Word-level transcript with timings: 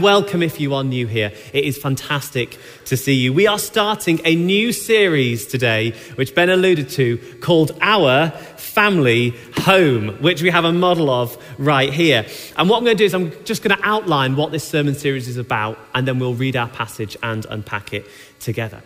Welcome 0.00 0.44
if 0.44 0.60
you 0.60 0.74
are 0.74 0.84
new 0.84 1.08
here. 1.08 1.32
It 1.52 1.64
is 1.64 1.76
fantastic 1.76 2.56
to 2.84 2.96
see 2.96 3.14
you. 3.14 3.32
We 3.32 3.48
are 3.48 3.58
starting 3.58 4.20
a 4.24 4.36
new 4.36 4.70
series 4.72 5.44
today, 5.44 5.90
which 6.14 6.36
Ben 6.36 6.50
alluded 6.50 6.90
to, 6.90 7.18
called 7.40 7.76
Our 7.80 8.30
Family 8.30 9.30
Home, 9.62 10.10
which 10.22 10.40
we 10.40 10.50
have 10.50 10.64
a 10.64 10.70
model 10.70 11.10
of 11.10 11.36
right 11.58 11.92
here. 11.92 12.24
And 12.56 12.70
what 12.70 12.76
I'm 12.76 12.84
going 12.84 12.96
to 12.96 13.02
do 13.02 13.06
is 13.06 13.12
I'm 13.12 13.32
just 13.44 13.64
going 13.64 13.76
to 13.76 13.84
outline 13.84 14.36
what 14.36 14.52
this 14.52 14.62
sermon 14.62 14.94
series 14.94 15.26
is 15.26 15.36
about, 15.36 15.76
and 15.92 16.06
then 16.06 16.20
we'll 16.20 16.34
read 16.34 16.54
our 16.54 16.68
passage 16.68 17.16
and 17.20 17.44
unpack 17.46 17.92
it 17.92 18.06
together. 18.40 18.82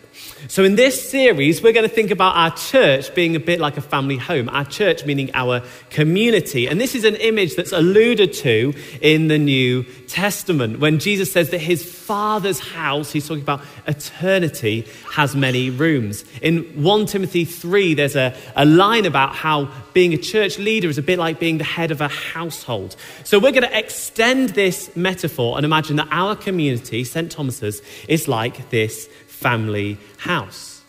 So, 0.49 0.65
in 0.65 0.75
this 0.77 1.09
series, 1.11 1.63
we're 1.63 1.73
going 1.73 1.89
to 1.89 1.95
think 1.95 2.11
about 2.11 2.37
our 2.37 2.55
church 2.57 3.15
being 3.15 3.37
a 3.37 3.41
bit 3.41 3.61
like 3.61 3.77
a 3.77 3.81
family 3.81 4.17
home. 4.17 4.49
Our 4.49 4.65
church 4.65 5.05
meaning 5.05 5.31
our 5.35 5.63
community. 5.91 6.67
And 6.67 6.81
this 6.81 6.95
is 6.95 7.05
an 7.05 7.17
image 7.17 7.57
that's 7.57 7.73
alluded 7.73 8.33
to 8.35 8.75
in 9.01 9.29
the 9.29 9.39
New 9.39 9.85
Testament 10.09 10.81
when 10.81 10.99
Jesus 10.99 11.33
says 11.33 11.51
that 11.51 11.59
his 11.59 11.85
Father's 11.85 12.59
house, 12.59 13.13
he's 13.13 13.27
talking 13.27 13.43
about 13.43 13.63
eternity, 13.87 14.87
has 15.13 15.35
many 15.35 15.71
rooms. 15.71 16.25
In 16.41 16.83
1 16.83 17.07
Timothy 17.07 17.45
3, 17.45 17.95
there's 17.95 18.17
a, 18.17 18.35
a 18.57 18.65
line 18.65 19.07
about 19.07 19.35
how 19.35 19.71
being 19.93 20.13
a 20.13 20.19
church 20.19 20.59
leader 20.59 20.89
is 20.89 20.99
a 20.99 21.03
bit 21.03 21.19
like 21.19 21.39
being 21.39 21.59
the 21.59 21.65
head 21.65 21.91
of 21.91 22.01
a 22.01 22.09
household. 22.09 22.97
So, 23.25 23.39
we're 23.39 23.53
going 23.53 23.69
to 23.69 23.79
extend 23.79 24.51
this 24.51 24.95
metaphor 24.97 25.57
and 25.57 25.65
imagine 25.65 25.97
that 25.97 26.09
our 26.11 26.37
community, 26.37 27.05
St. 27.05 27.31
Thomas's, 27.31 27.81
is 28.09 28.29
like 28.29 28.71
this 28.71 29.09
family 29.43 29.99
house. 30.19 30.83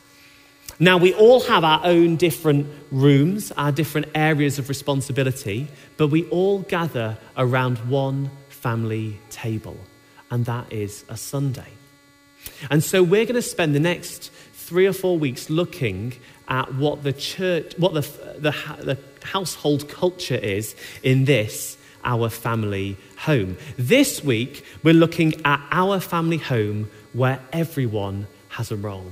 Now, 0.80 0.98
we 0.98 1.14
all 1.14 1.42
have 1.42 1.64
our 1.64 1.82
own 1.84 2.16
different 2.16 2.68
rooms, 2.92 3.52
our 3.58 3.72
different 3.72 4.08
areas 4.16 4.60
of 4.60 4.70
responsibility, 4.70 5.68
but 5.98 6.08
we 6.08 6.28
all 6.30 6.60
gather 6.60 7.18
around 7.38 7.78
one 7.90 8.30
family 8.50 9.20
table, 9.30 9.78
and 10.32 10.46
that 10.46 10.72
is 10.74 11.06
a 11.10 11.18
Sunday. 11.18 11.72
And 12.70 12.84
so 12.84 13.04
we're 13.04 13.26
going 13.26 13.36
to 13.36 13.42
spend 13.42 13.76
the 13.76 13.80
next 13.80 14.32
three 14.54 14.88
or 14.88 14.94
four 14.94 15.18
weeks 15.18 15.50
looking 15.50 16.14
at 16.48 16.74
what 16.76 17.04
the 17.04 17.14
church, 17.14 17.74
what 17.78 17.94
the, 17.94 18.02
the, 18.40 18.52
the 18.84 18.98
household 19.26 19.88
culture 19.90 20.36
is 20.36 20.76
in 21.04 21.26
this, 21.26 21.78
our 22.04 22.30
family 22.30 22.98
home. 23.18 23.58
This 23.78 24.24
week, 24.24 24.66
we're 24.84 24.94
looking 24.94 25.42
at 25.46 25.66
our 25.72 26.00
family 26.00 26.38
home 26.38 26.90
where 27.14 27.40
everyone 27.54 28.28
has 28.54 28.72
a 28.72 28.76
role. 28.76 29.12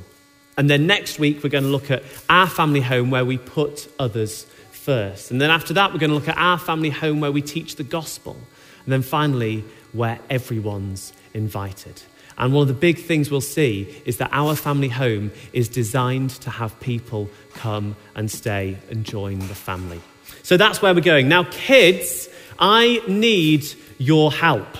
And 0.57 0.69
then 0.69 0.87
next 0.87 1.19
week, 1.19 1.43
we're 1.43 1.49
going 1.49 1.63
to 1.63 1.69
look 1.69 1.91
at 1.91 2.03
our 2.29 2.47
family 2.47 2.81
home 2.81 3.09
where 3.09 3.25
we 3.25 3.37
put 3.37 3.91
others 3.99 4.45
first. 4.71 5.31
And 5.31 5.41
then 5.41 5.49
after 5.49 5.73
that, 5.73 5.93
we're 5.93 5.99
going 5.99 6.09
to 6.09 6.15
look 6.15 6.27
at 6.27 6.37
our 6.37 6.59
family 6.59 6.89
home 6.89 7.19
where 7.19 7.31
we 7.31 7.41
teach 7.41 7.75
the 7.75 7.83
gospel. 7.83 8.35
And 8.83 8.93
then 8.93 9.01
finally, 9.01 9.63
where 9.93 10.19
everyone's 10.29 11.13
invited. 11.33 12.01
And 12.37 12.53
one 12.53 12.63
of 12.63 12.67
the 12.67 12.73
big 12.73 12.99
things 12.99 13.29
we'll 13.29 13.41
see 13.41 14.01
is 14.05 14.17
that 14.17 14.29
our 14.31 14.55
family 14.55 14.89
home 14.89 15.31
is 15.53 15.69
designed 15.69 16.31
to 16.41 16.49
have 16.49 16.79
people 16.79 17.29
come 17.53 17.95
and 18.15 18.29
stay 18.29 18.77
and 18.89 19.03
join 19.03 19.39
the 19.39 19.55
family. 19.55 20.01
So 20.43 20.57
that's 20.57 20.81
where 20.81 20.93
we're 20.93 21.01
going. 21.01 21.29
Now, 21.29 21.43
kids, 21.43 22.29
I 22.57 23.01
need 23.07 23.65
your 23.97 24.31
help. 24.31 24.77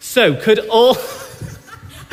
So, 0.00 0.34
could 0.34 0.58
all. 0.68 0.96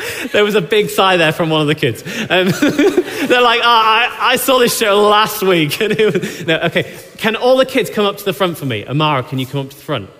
there 0.32 0.44
was 0.44 0.54
a 0.54 0.60
big 0.60 0.90
sigh 0.90 1.16
there 1.16 1.32
from 1.32 1.50
one 1.50 1.60
of 1.60 1.66
the 1.66 1.74
kids. 1.74 2.02
Um, 2.02 2.48
they're 3.28 3.42
like, 3.42 3.60
oh, 3.60 3.64
I, 3.64 4.16
I, 4.20 4.36
saw 4.36 4.58
this 4.58 4.76
show 4.76 5.08
last 5.08 5.42
week. 5.42 5.78
Was, 5.80 6.46
no, 6.46 6.60
okay, 6.62 6.98
can 7.18 7.36
all 7.36 7.56
the 7.56 7.66
kids 7.66 7.90
come 7.90 8.04
up 8.04 8.16
to 8.18 8.24
the 8.24 8.32
front 8.32 8.58
for 8.58 8.66
me? 8.66 8.86
Amara, 8.86 9.22
can 9.22 9.38
you 9.38 9.46
come 9.46 9.60
up 9.60 9.70
to 9.70 9.76
the 9.76 9.82
front? 9.82 10.10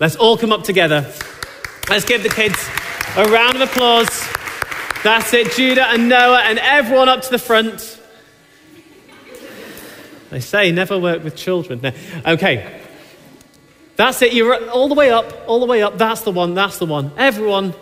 Let's 0.00 0.16
all 0.16 0.36
come 0.36 0.52
up 0.52 0.64
together. 0.64 1.12
Let's 1.88 2.04
give 2.04 2.22
the 2.22 2.28
kids 2.28 2.56
a 3.16 3.24
round 3.24 3.56
of 3.56 3.62
applause. 3.62 4.08
That's 5.04 5.32
it, 5.34 5.52
Judah 5.52 5.86
and 5.88 6.08
Noah 6.08 6.40
and 6.44 6.58
everyone 6.58 7.08
up 7.08 7.22
to 7.22 7.30
the 7.30 7.38
front. 7.38 8.00
They 10.30 10.40
say 10.40 10.72
never 10.72 10.98
work 10.98 11.22
with 11.22 11.36
children. 11.36 11.92
Okay. 12.24 12.80
That's 13.96 14.22
it. 14.22 14.32
You're 14.32 14.70
all 14.70 14.88
the 14.88 14.94
way 14.94 15.10
up, 15.10 15.30
all 15.46 15.60
the 15.60 15.66
way 15.66 15.82
up. 15.82 15.98
That's 15.98 16.22
the 16.22 16.30
one, 16.30 16.54
that's 16.54 16.78
the 16.78 16.86
one. 16.86 17.12
Everyone 17.18 17.74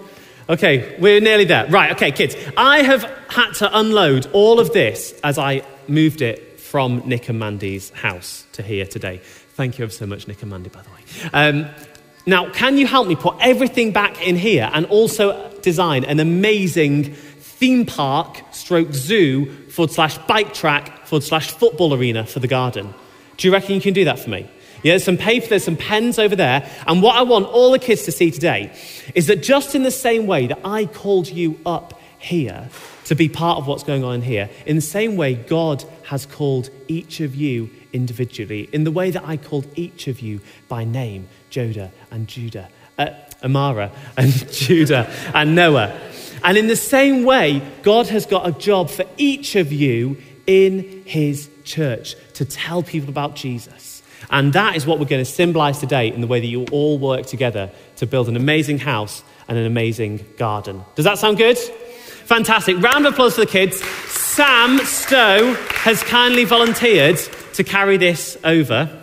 Okay, 0.51 0.97
we're 0.99 1.21
nearly 1.21 1.45
there. 1.45 1.69
Right, 1.69 1.93
okay, 1.93 2.11
kids. 2.11 2.35
I 2.57 2.83
have 2.83 3.05
had 3.29 3.53
to 3.59 3.79
unload 3.79 4.27
all 4.33 4.59
of 4.59 4.73
this 4.73 5.13
as 5.23 5.39
I 5.39 5.63
moved 5.87 6.23
it 6.23 6.59
from 6.59 7.05
Nick 7.07 7.29
and 7.29 7.39
Mandy's 7.39 7.91
house 7.91 8.45
to 8.55 8.63
here 8.65 8.85
today. 8.85 9.19
Thank 9.55 9.79
you 9.79 9.85
ever 9.85 9.93
so 9.93 10.07
much, 10.07 10.27
Nick 10.27 10.43
and 10.43 10.51
Mandy, 10.51 10.69
by 10.69 10.83
the 10.83 10.91
way. 10.91 11.31
Um, 11.33 11.69
now, 12.27 12.51
can 12.51 12.77
you 12.77 12.89
help 12.89 13.07
me 13.07 13.15
put 13.15 13.37
everything 13.41 13.93
back 13.93 14.27
in 14.27 14.35
here 14.35 14.69
and 14.73 14.87
also 14.87 15.53
design 15.61 16.03
an 16.03 16.19
amazing 16.19 17.15
theme 17.15 17.87
park 17.87 18.43
stroke 18.51 18.93
zoo 18.93 19.69
forward 19.69 19.93
slash 19.93 20.19
bike 20.19 20.53
track 20.53 21.07
forward 21.07 21.23
slash 21.23 21.53
football 21.53 21.95
arena 21.95 22.27
for 22.27 22.41
the 22.41 22.49
garden? 22.49 22.93
Do 23.37 23.47
you 23.47 23.53
reckon 23.53 23.77
you 23.77 23.81
can 23.81 23.95
do 23.95 24.05
that 24.07 24.19
for 24.19 24.31
me? 24.31 24.51
Yeah, 24.83 24.93
there's 24.93 25.05
some 25.05 25.17
paper, 25.17 25.49
there's 25.49 25.65
some 25.65 25.77
pens 25.77 26.19
over 26.19 26.35
there. 26.35 26.69
And 26.87 27.03
what 27.03 27.17
I 27.17 27.23
want 27.23 27.47
all 27.47 27.71
the 27.71 27.79
kids 27.79 28.03
to 28.05 28.13
see 28.13 28.31
today 28.31 28.73
is 29.15 29.27
that 29.27 29.43
just 29.43 29.75
in 29.75 29.83
the 29.83 29.91
same 29.91 30.27
way 30.27 30.47
that 30.47 30.61
I 30.65 30.87
called 30.87 31.29
you 31.29 31.59
up 31.67 32.01
here 32.19 32.69
to 33.07 33.15
be 33.15 33.29
part 33.29 33.59
of 33.59 33.67
what's 33.67 33.83
going 33.83 34.05
on 34.05 34.23
here, 34.23 34.49
in 34.67 34.77
the 34.77 34.83
same 34.83 35.17
way 35.17 35.35
God 35.35 35.85
has 36.05 36.27
called 36.27 36.71
each 36.89 37.21
of 37.21 37.35
you 37.35 37.71
individually, 37.93 38.69
in 38.73 38.85
the 38.85 38.91
way 38.91 39.11
that 39.11 39.25
I 39.27 39.37
called 39.37 39.67
each 39.75 40.07
of 40.07 40.21
you 40.21 40.41
by 40.69 40.85
name, 40.85 41.29
Joda 41.51 41.91
and 42.11 42.29
Judah, 42.29 42.69
uh, 42.99 43.11
Amara 43.43 43.91
and 44.17 44.33
Judah 44.53 45.11
and 45.35 45.55
Noah. 45.55 45.99
And 46.43 46.57
in 46.57 46.69
the 46.69 46.77
same 46.77 47.25
way, 47.25 47.63
God 47.83 48.07
has 48.09 48.27
got 48.27 48.49
a 48.49 48.53
job 48.53 48.89
for 48.89 49.05
each 49.19 49.57
of 49.57 49.73
you 49.73 50.17
in 50.47 51.03
his 51.05 51.51
church 51.65 52.15
to 52.35 52.45
tell 52.45 52.83
people 52.83 53.09
about 53.09 53.37
Jesus. 53.37 53.90
And 54.31 54.53
that 54.53 54.77
is 54.77 54.87
what 54.87 54.99
we're 54.99 55.07
going 55.07 55.25
to 55.25 55.31
symbolize 55.31 55.79
today 55.79 56.09
in 56.13 56.21
the 56.21 56.27
way 56.27 56.41
that 56.41 56.47
you 56.47 56.65
all 56.71 56.99
work 56.99 57.27
together 57.27 57.71
to 57.97 58.07
build 58.07 58.29
an 58.29 58.37
amazing 58.37 58.79
house 58.79 59.25
and 59.49 59.59
an 59.59 59.67
amazing 59.67 60.25
garden. 60.37 60.85
Does 60.95 61.05
that 61.05 61.19
sound 61.19 61.37
good? 61.37 61.59
Fantastic. 61.59 62.81
Round 62.81 63.05
of 63.07 63.13
applause 63.13 63.35
for 63.35 63.41
the 63.41 63.47
kids. 63.51 63.83
Sam 64.09 64.79
Stowe 64.85 65.55
has 65.71 66.03
kindly 66.05 66.45
volunteered 66.45 67.19
to 67.55 67.65
carry 67.65 67.97
this 67.97 68.39
over. 68.45 69.03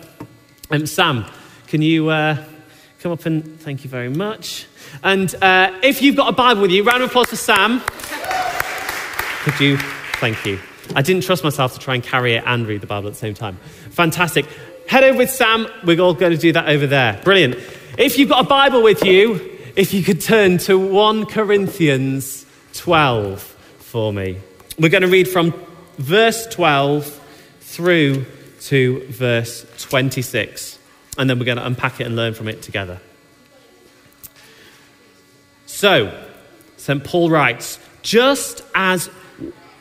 Um, 0.70 0.86
Sam, 0.86 1.26
can 1.66 1.82
you 1.82 2.08
uh, 2.08 2.42
come 3.00 3.12
up 3.12 3.26
and 3.26 3.60
thank 3.60 3.84
you 3.84 3.90
very 3.90 4.08
much? 4.08 4.66
And 5.02 5.34
uh, 5.42 5.78
if 5.82 6.00
you've 6.00 6.16
got 6.16 6.30
a 6.30 6.32
Bible 6.32 6.62
with 6.62 6.70
you, 6.70 6.82
round 6.82 7.02
of 7.02 7.10
applause 7.10 7.28
for 7.28 7.36
Sam. 7.36 7.82
Could 9.44 9.60
you? 9.60 9.76
Thank 10.14 10.46
you. 10.46 10.58
I 10.96 11.02
didn't 11.02 11.22
trust 11.22 11.44
myself 11.44 11.74
to 11.74 11.78
try 11.78 11.94
and 11.94 12.02
carry 12.02 12.34
it 12.34 12.44
and 12.46 12.66
read 12.66 12.80
the 12.80 12.86
Bible 12.86 13.08
at 13.08 13.12
the 13.12 13.18
same 13.18 13.34
time. 13.34 13.56
Fantastic. 13.90 14.46
Head 14.88 15.04
over 15.04 15.18
with 15.18 15.30
Sam. 15.30 15.66
We're 15.84 16.00
all 16.00 16.14
going 16.14 16.32
to 16.32 16.38
do 16.38 16.52
that 16.52 16.66
over 16.68 16.86
there. 16.86 17.20
Brilliant. 17.22 17.56
If 17.98 18.18
you've 18.18 18.30
got 18.30 18.46
a 18.46 18.48
Bible 18.48 18.82
with 18.82 19.04
you, 19.04 19.58
if 19.76 19.92
you 19.92 20.02
could 20.02 20.22
turn 20.22 20.56
to 20.58 20.78
1 20.78 21.26
Corinthians 21.26 22.46
12 22.72 23.42
for 23.80 24.14
me. 24.14 24.38
We're 24.78 24.88
going 24.88 25.02
to 25.02 25.08
read 25.08 25.28
from 25.28 25.52
verse 25.98 26.46
12 26.46 27.04
through 27.60 28.24
to 28.62 29.06
verse 29.08 29.66
26. 29.78 30.78
And 31.18 31.28
then 31.28 31.38
we're 31.38 31.44
going 31.44 31.58
to 31.58 31.66
unpack 31.66 32.00
it 32.00 32.06
and 32.06 32.16
learn 32.16 32.32
from 32.32 32.48
it 32.48 32.62
together. 32.62 32.98
So, 35.66 36.18
St. 36.78 37.04
Paul 37.04 37.28
writes 37.28 37.78
Just 38.00 38.62
as 38.74 39.10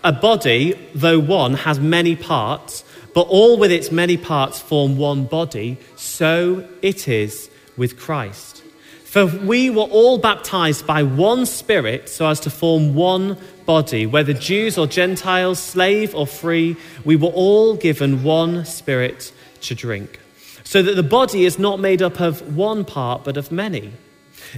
a 0.04 0.12
body, 0.12 0.78
though 0.94 1.20
one, 1.20 1.54
has 1.54 1.80
many 1.80 2.18
parts, 2.18 2.84
but 3.18 3.30
all 3.30 3.58
with 3.58 3.72
its 3.72 3.92
many 3.92 4.16
parts 4.16 4.60
form 4.60 4.96
one 4.96 5.24
body, 5.24 5.76
so 5.96 6.64
it 6.84 7.08
is 7.08 7.50
with 7.76 7.98
Christ. 7.98 8.62
For 9.06 9.26
we 9.26 9.72
were 9.72 9.90
all 9.90 10.20
baptized 10.20 10.86
by 10.86 11.02
one 11.02 11.48
Spirit 11.48 12.10
so 12.10 12.28
as 12.28 12.40
to 12.42 12.52
form 12.52 12.94
one 12.94 13.36
body, 13.66 14.06
whether 14.06 14.34
Jews 14.34 14.78
or 14.78 14.86
Gentiles, 14.86 15.58
slave 15.58 16.14
or 16.14 16.28
free, 16.28 16.78
we 17.06 17.16
were 17.16 17.30
all 17.30 17.76
given 17.76 18.22
one 18.22 18.66
Spirit 18.66 19.32
to 19.62 19.74
drink. 19.74 20.20
So 20.64 20.84
that 20.84 20.96
the 20.96 21.02
body 21.02 21.46
is 21.46 21.58
not 21.58 21.80
made 21.80 22.04
up 22.04 22.20
of 22.20 22.56
one 22.56 22.86
part, 22.86 23.24
but 23.24 23.36
of 23.36 23.52
many. 23.52 23.94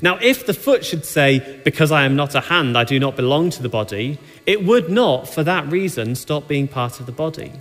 Now, 0.02 0.18
if 0.22 0.46
the 0.46 0.54
foot 0.54 0.84
should 0.84 1.06
say, 1.06 1.62
Because 1.64 1.94
I 1.94 2.04
am 2.04 2.18
not 2.18 2.36
a 2.36 2.42
hand, 2.42 2.78
I 2.78 2.84
do 2.84 3.00
not 3.00 3.16
belong 3.16 3.52
to 3.52 3.64
the 3.64 3.70
body, 3.70 4.20
it 4.46 4.66
would 4.66 4.90
not, 4.90 5.30
for 5.30 5.44
that 5.46 5.72
reason, 5.72 6.16
stop 6.16 6.50
being 6.50 6.68
part 6.68 7.00
of 7.00 7.06
the 7.06 7.14
body. 7.14 7.54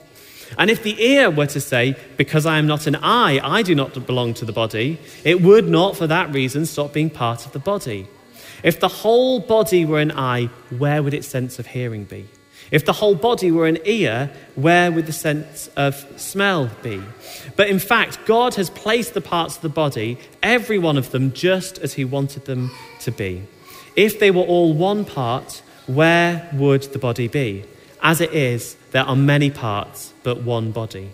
And 0.56 0.70
if 0.70 0.82
the 0.82 1.02
ear 1.02 1.30
were 1.30 1.46
to 1.46 1.60
say, 1.60 1.96
Because 2.16 2.46
I 2.46 2.58
am 2.58 2.66
not 2.66 2.86
an 2.86 2.96
eye, 2.96 3.40
I 3.42 3.62
do 3.62 3.74
not 3.74 4.06
belong 4.06 4.34
to 4.34 4.44
the 4.44 4.52
body, 4.52 4.98
it 5.24 5.42
would 5.42 5.68
not, 5.68 5.96
for 5.96 6.06
that 6.06 6.32
reason, 6.32 6.64
stop 6.66 6.92
being 6.92 7.10
part 7.10 7.44
of 7.44 7.52
the 7.52 7.58
body. 7.58 8.06
If 8.62 8.80
the 8.80 8.88
whole 8.88 9.40
body 9.40 9.84
were 9.84 10.00
an 10.00 10.12
eye, 10.12 10.46
where 10.70 11.02
would 11.02 11.14
its 11.14 11.28
sense 11.28 11.58
of 11.58 11.66
hearing 11.66 12.04
be? 12.04 12.28
If 12.70 12.84
the 12.84 12.92
whole 12.92 13.14
body 13.14 13.50
were 13.50 13.66
an 13.66 13.78
ear, 13.84 14.30
where 14.54 14.92
would 14.92 15.06
the 15.06 15.12
sense 15.12 15.68
of 15.76 15.94
smell 16.20 16.70
be? 16.82 17.00
But 17.56 17.68
in 17.68 17.78
fact, 17.78 18.26
God 18.26 18.56
has 18.56 18.68
placed 18.68 19.14
the 19.14 19.20
parts 19.20 19.56
of 19.56 19.62
the 19.62 19.68
body, 19.68 20.18
every 20.42 20.78
one 20.78 20.98
of 20.98 21.10
them, 21.10 21.32
just 21.32 21.78
as 21.78 21.94
He 21.94 22.04
wanted 22.04 22.44
them 22.44 22.70
to 23.00 23.10
be. 23.10 23.46
If 23.96 24.18
they 24.18 24.30
were 24.30 24.42
all 24.42 24.74
one 24.74 25.04
part, 25.04 25.62
where 25.86 26.48
would 26.52 26.82
the 26.82 26.98
body 26.98 27.28
be? 27.28 27.64
As 28.02 28.20
it 28.20 28.32
is, 28.32 28.76
there 28.92 29.04
are 29.04 29.16
many 29.16 29.50
parts, 29.50 30.12
but 30.22 30.42
one 30.42 30.72
body. 30.72 31.10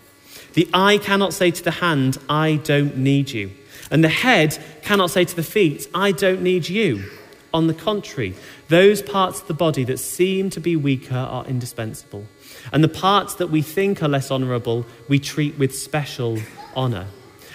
The 0.55 0.69
eye 0.73 0.99
cannot 0.99 1.35
say 1.35 1.51
to 1.51 1.63
the 1.63 1.71
hand, 1.71 2.19
I 2.29 2.57
don't 2.57 2.97
need 2.97 3.31
you. 3.31 3.51
And 3.91 4.05
the 4.05 4.09
head 4.09 4.59
cannot 4.83 5.11
say 5.11 5.25
to 5.25 5.37
the 5.37 5.43
feet, 5.43 5.89
I 5.95 6.13
don't 6.13 6.43
need 6.43 6.69
you. 6.69 7.05
On 7.53 7.67
the 7.67 7.75
contrary, 7.75 8.35
those 8.69 9.03
parts 9.03 9.41
of 9.41 9.47
the 9.47 9.55
body 9.55 9.85
that 9.85 9.99
seem 9.99 10.51
to 10.51 10.61
be 10.61 10.77
weaker 10.77 11.15
are 11.17 11.45
indispensable. 11.47 12.25
And 12.73 12.83
the 12.83 12.89
parts 12.89 13.37
that 13.37 13.51
we 13.51 13.63
think 13.63 14.03
are 14.03 14.09
less 14.09 14.31
honourable, 14.31 14.87
we 15.09 15.19
treat 15.19 15.59
with 15.59 15.77
special 15.77 16.39
honour. 16.75 17.07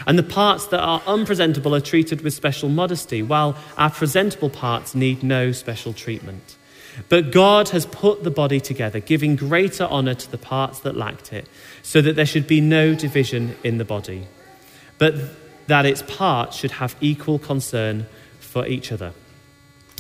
And 0.08 0.18
the 0.18 0.24
parts 0.24 0.68
that 0.68 0.80
are 0.80 1.02
unpresentable 1.06 1.76
are 1.76 1.82
treated 1.82 2.22
with 2.22 2.34
special 2.34 2.70
modesty, 2.70 3.22
while 3.22 3.58
our 3.78 3.90
presentable 3.90 4.50
parts 4.50 4.96
need 4.96 5.24
no 5.24 5.52
special 5.52 5.92
treatment. 5.94 6.56
But 7.08 7.32
God 7.32 7.70
has 7.70 7.86
put 7.86 8.24
the 8.24 8.32
body 8.32 8.60
together, 8.60 9.00
giving 9.00 9.36
greater 9.36 9.86
honour 9.86 10.16
to 10.16 10.32
the 10.32 10.38
parts 10.38 10.80
that 10.82 10.98
lacked 10.98 11.32
it, 11.32 11.48
so 11.82 12.02
that 12.02 12.16
there 12.16 12.26
should 12.26 12.48
be 12.48 12.62
no 12.62 12.94
division 12.94 13.56
in 13.64 13.78
the 13.78 13.86
body, 13.86 14.28
but 14.98 15.16
that 15.68 15.86
its 15.86 16.02
parts 16.02 16.58
should 16.58 16.72
have 16.72 16.96
equal 17.00 17.40
concern 17.40 18.06
for 18.40 18.68
each 18.68 18.92
other. 18.92 19.14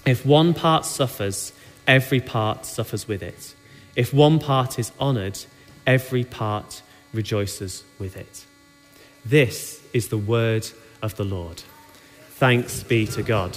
If 0.05 0.25
one 0.25 0.53
part 0.53 0.85
suffers, 0.85 1.53
every 1.87 2.19
part 2.19 2.65
suffers 2.65 3.07
with 3.07 3.21
it. 3.23 3.55
If 3.95 4.13
one 4.13 4.39
part 4.39 4.79
is 4.79 4.91
honoured, 4.99 5.39
every 5.85 6.23
part 6.23 6.81
rejoices 7.13 7.83
with 7.99 8.17
it. 8.17 8.45
This 9.25 9.81
is 9.93 10.07
the 10.07 10.17
word 10.17 10.67
of 11.01 11.15
the 11.15 11.23
Lord. 11.23 11.63
Thanks 12.39 12.83
be 12.83 13.05
to 13.07 13.21
God. 13.21 13.53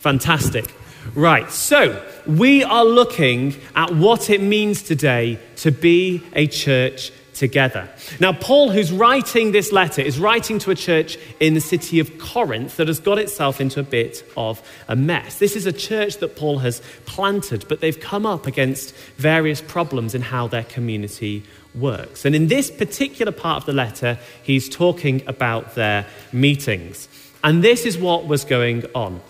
Fantastic. 0.00 0.66
Right, 1.14 1.50
so 1.50 2.04
we 2.26 2.62
are 2.62 2.84
looking 2.84 3.54
at 3.74 3.94
what 3.94 4.28
it 4.28 4.42
means 4.42 4.82
today 4.82 5.38
to 5.56 5.70
be 5.70 6.22
a 6.34 6.46
church 6.46 7.12
together. 7.32 7.88
Now, 8.20 8.34
Paul, 8.34 8.68
who's 8.68 8.92
writing 8.92 9.52
this 9.52 9.72
letter, 9.72 10.02
is 10.02 10.18
writing 10.18 10.58
to 10.60 10.70
a 10.70 10.74
church 10.74 11.16
in 11.40 11.54
the 11.54 11.62
city 11.62 11.98
of 11.98 12.18
Corinth 12.18 12.76
that 12.76 12.88
has 12.88 13.00
got 13.00 13.18
itself 13.18 13.58
into 13.58 13.80
a 13.80 13.82
bit 13.82 14.22
of 14.36 14.60
a 14.86 14.96
mess. 14.96 15.38
This 15.38 15.56
is 15.56 15.64
a 15.64 15.72
church 15.72 16.18
that 16.18 16.36
Paul 16.36 16.58
has 16.58 16.82
planted, 17.06 17.66
but 17.68 17.80
they've 17.80 17.98
come 17.98 18.26
up 18.26 18.46
against 18.46 18.94
various 19.16 19.62
problems 19.62 20.14
in 20.14 20.20
how 20.20 20.46
their 20.46 20.64
community 20.64 21.42
works. 21.74 22.26
And 22.26 22.34
in 22.34 22.48
this 22.48 22.70
particular 22.70 23.32
part 23.32 23.62
of 23.62 23.66
the 23.66 23.72
letter, 23.72 24.18
he's 24.42 24.68
talking 24.68 25.22
about 25.26 25.74
their 25.74 26.06
meetings. 26.32 27.08
And 27.46 27.62
this 27.62 27.86
is 27.86 27.96
what 27.96 28.26
was 28.26 28.44
going 28.44 28.86
on. 28.92 29.20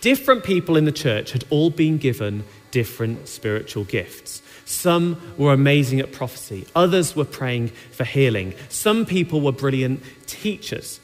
Different 0.00 0.42
people 0.42 0.76
in 0.76 0.84
the 0.84 0.90
church 0.90 1.30
had 1.30 1.44
all 1.48 1.70
been 1.70 1.96
given 1.96 2.42
different 2.72 3.28
spiritual 3.28 3.84
gifts. 3.84 4.42
Some 4.64 5.34
were 5.38 5.52
amazing 5.52 6.00
at 6.00 6.10
prophecy, 6.10 6.66
others 6.74 7.14
were 7.14 7.24
praying 7.24 7.68
for 7.68 8.02
healing, 8.02 8.54
some 8.68 9.06
people 9.06 9.40
were 9.40 9.52
brilliant 9.52 10.02
teachers. 10.26 10.98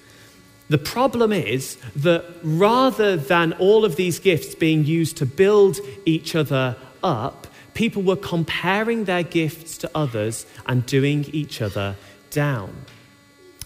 The 0.68 0.78
problem 0.78 1.32
is 1.32 1.76
that 1.94 2.24
rather 2.42 3.16
than 3.16 3.52
all 3.52 3.84
of 3.84 3.94
these 3.94 4.18
gifts 4.18 4.56
being 4.56 4.84
used 4.84 5.16
to 5.18 5.26
build 5.26 5.78
each 6.04 6.34
other 6.34 6.74
up, 7.04 7.46
people 7.74 8.02
were 8.02 8.16
comparing 8.16 9.04
their 9.04 9.22
gifts 9.22 9.78
to 9.78 9.90
others 9.94 10.44
and 10.66 10.84
doing 10.86 11.26
each 11.32 11.62
other 11.62 11.94
down. 12.32 12.84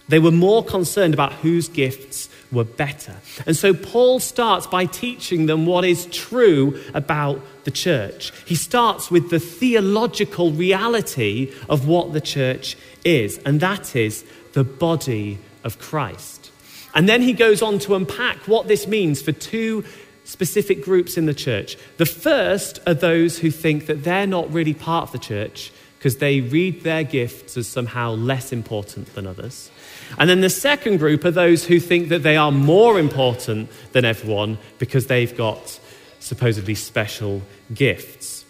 They 0.07 0.19
were 0.19 0.31
more 0.31 0.63
concerned 0.63 1.13
about 1.13 1.33
whose 1.33 1.69
gifts 1.69 2.29
were 2.51 2.65
better. 2.65 3.15
And 3.45 3.55
so 3.55 3.73
Paul 3.73 4.19
starts 4.19 4.67
by 4.67 4.85
teaching 4.85 5.45
them 5.45 5.65
what 5.65 5.85
is 5.85 6.05
true 6.07 6.79
about 6.93 7.41
the 7.63 7.71
church. 7.71 8.31
He 8.45 8.55
starts 8.55 9.09
with 9.09 9.29
the 9.29 9.39
theological 9.39 10.51
reality 10.51 11.53
of 11.69 11.87
what 11.87 12.13
the 12.13 12.21
church 12.21 12.77
is, 13.05 13.37
and 13.39 13.59
that 13.61 13.95
is 13.95 14.25
the 14.53 14.63
body 14.63 15.39
of 15.63 15.79
Christ. 15.79 16.51
And 16.93 17.09
then 17.09 17.21
he 17.21 17.33
goes 17.33 17.61
on 17.61 17.79
to 17.79 17.95
unpack 17.95 18.37
what 18.47 18.67
this 18.67 18.85
means 18.85 19.21
for 19.21 19.31
two 19.31 19.83
specific 20.25 20.83
groups 20.83 21.17
in 21.17 21.25
the 21.25 21.33
church. 21.33 21.77
The 21.97 22.05
first 22.05 22.79
are 22.85 22.93
those 22.93 23.39
who 23.39 23.51
think 23.51 23.87
that 23.87 24.03
they're 24.03 24.27
not 24.27 24.53
really 24.53 24.73
part 24.73 25.03
of 25.03 25.11
the 25.11 25.19
church 25.19 25.71
because 26.03 26.17
they 26.17 26.41
read 26.41 26.83
their 26.83 27.05
gifts 27.05 27.55
as 27.55 27.65
somehow 27.65 28.11
less 28.11 28.51
important 28.51 29.15
than 29.15 29.25
others. 29.25 29.71
And 30.17 30.29
then 30.29 30.41
the 30.41 30.49
second 30.49 30.97
group 30.97 31.23
are 31.23 31.31
those 31.31 31.63
who 31.63 31.79
think 31.79 32.09
that 32.09 32.23
they 32.23 32.35
are 32.35 32.51
more 32.51 32.99
important 32.99 33.71
than 33.93 34.03
everyone 34.03 34.57
because 34.79 35.07
they've 35.07 35.33
got 35.37 35.79
supposedly 36.19 36.75
special 36.75 37.41
gifts. 37.73 38.43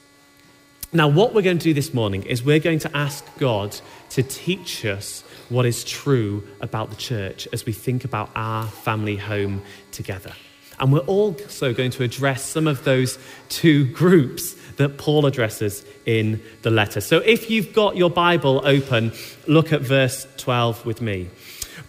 Now, 0.93 1.07
what 1.07 1.35
we're 1.35 1.43
going 1.43 1.59
to 1.59 1.63
do 1.63 1.75
this 1.75 1.93
morning 1.93 2.23
is 2.23 2.43
we're 2.43 2.57
going 2.57 2.79
to 2.79 2.97
ask 2.97 3.23
God 3.37 3.79
to 4.09 4.23
teach 4.23 4.83
us 4.83 5.21
what 5.49 5.67
is 5.67 5.83
true 5.83 6.47
about 6.59 6.89
the 6.89 6.95
church 6.95 7.47
as 7.53 7.67
we 7.67 7.71
think 7.71 8.03
about 8.03 8.31
our 8.33 8.65
family 8.65 9.15
home 9.15 9.61
together. 9.91 10.33
And 10.79 10.91
we're 10.91 11.01
also 11.01 11.71
going 11.71 11.91
to 11.91 12.03
address 12.03 12.43
some 12.43 12.65
of 12.65 12.83
those 12.83 13.19
two 13.49 13.85
groups 13.91 14.55
that 14.77 14.97
Paul 14.97 15.25
addresses 15.25 15.85
in 16.05 16.41
the 16.61 16.71
letter. 16.71 17.01
So 17.01 17.19
if 17.19 17.49
you've 17.49 17.73
got 17.73 17.95
your 17.95 18.09
Bible 18.09 18.61
open, 18.65 19.11
look 19.47 19.71
at 19.71 19.81
verse 19.81 20.27
12 20.37 20.85
with 20.85 21.01
me. 21.01 21.29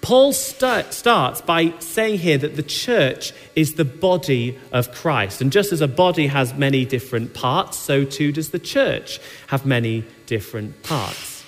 Paul 0.01 0.35
start, 0.35 0.93
starts 0.93 1.41
by 1.41 1.73
saying 1.79 2.19
here 2.19 2.37
that 2.37 2.57
the 2.57 2.63
church 2.63 3.33
is 3.57 3.75
the 3.75 3.87
body 3.87 4.59
of 4.71 4.93
Christ. 4.93 5.41
And 5.41 5.51
just 5.51 5.73
as 5.73 5.81
a 5.81 5.89
body 5.89 6.27
has 6.27 6.53
many 6.53 6.85
different 6.85 7.33
parts, 7.33 7.79
so 7.79 8.05
too 8.05 8.31
does 8.31 8.51
the 8.51 8.59
church 8.59 9.19
have 9.47 9.65
many 9.65 10.05
different 10.27 10.83
parts. 10.83 11.43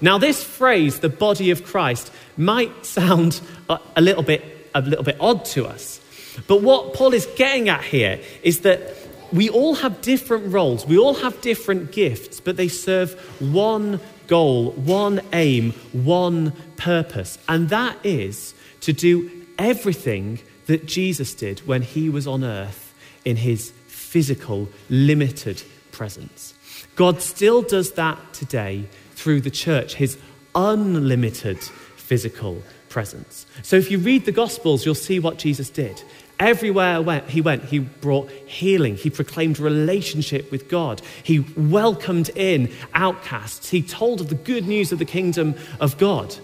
Now, 0.00 0.18
this 0.18 0.44
phrase, 0.44 1.00
the 1.00 1.08
body 1.08 1.50
of 1.50 1.64
Christ, 1.64 2.12
might 2.36 2.86
sound 2.86 3.40
a, 3.68 3.80
a 3.96 4.00
little 4.00 4.22
bit, 4.22 4.70
a 4.74 4.82
little 4.82 5.04
bit 5.04 5.16
odd 5.18 5.44
to 5.46 5.66
us. 5.66 6.00
But 6.46 6.62
what 6.62 6.94
Paul 6.94 7.14
is 7.14 7.26
getting 7.36 7.68
at 7.68 7.82
here 7.82 8.20
is 8.42 8.60
that 8.60 8.94
we 9.32 9.48
all 9.48 9.74
have 9.74 10.00
different 10.00 10.52
roles, 10.52 10.86
we 10.86 10.98
all 10.98 11.14
have 11.14 11.40
different 11.40 11.92
gifts, 11.92 12.40
but 12.40 12.56
they 12.56 12.68
serve 12.68 13.14
one 13.40 14.00
goal, 14.26 14.72
one 14.72 15.20
aim, 15.32 15.72
one 15.92 16.52
purpose, 16.76 17.38
and 17.48 17.68
that 17.68 17.96
is 18.04 18.54
to 18.80 18.92
do 18.92 19.30
everything 19.58 20.38
that 20.66 20.86
Jesus 20.86 21.34
did 21.34 21.60
when 21.60 21.82
he 21.82 22.08
was 22.08 22.26
on 22.26 22.44
earth 22.44 22.94
in 23.24 23.36
his 23.36 23.72
physical, 23.86 24.68
limited 24.88 25.62
presence. 25.92 26.54
God 26.94 27.22
still 27.22 27.62
does 27.62 27.92
that 27.92 28.18
today 28.32 28.88
through 29.12 29.40
the 29.40 29.50
church, 29.50 29.94
his 29.94 30.18
unlimited 30.54 31.58
physical 31.58 32.62
presence. 32.88 33.46
So 33.62 33.76
if 33.76 33.90
you 33.90 33.98
read 33.98 34.24
the 34.24 34.32
Gospels, 34.32 34.86
you'll 34.86 34.94
see 34.94 35.18
what 35.18 35.38
Jesus 35.38 35.68
did. 35.68 36.02
Everywhere 36.38 37.22
he 37.28 37.40
went, 37.40 37.64
he 37.64 37.78
brought 37.78 38.30
healing. 38.30 38.96
He 38.96 39.08
proclaimed 39.08 39.58
relationship 39.58 40.50
with 40.50 40.68
God. 40.68 41.00
He 41.22 41.40
welcomed 41.56 42.30
in 42.34 42.72
outcasts. 42.92 43.70
He 43.70 43.80
told 43.82 44.20
of 44.20 44.28
the 44.28 44.34
good 44.34 44.66
news 44.66 44.92
of 44.92 44.98
the 44.98 45.06
kingdom 45.06 45.54
of 45.80 45.96
God. 45.96 46.36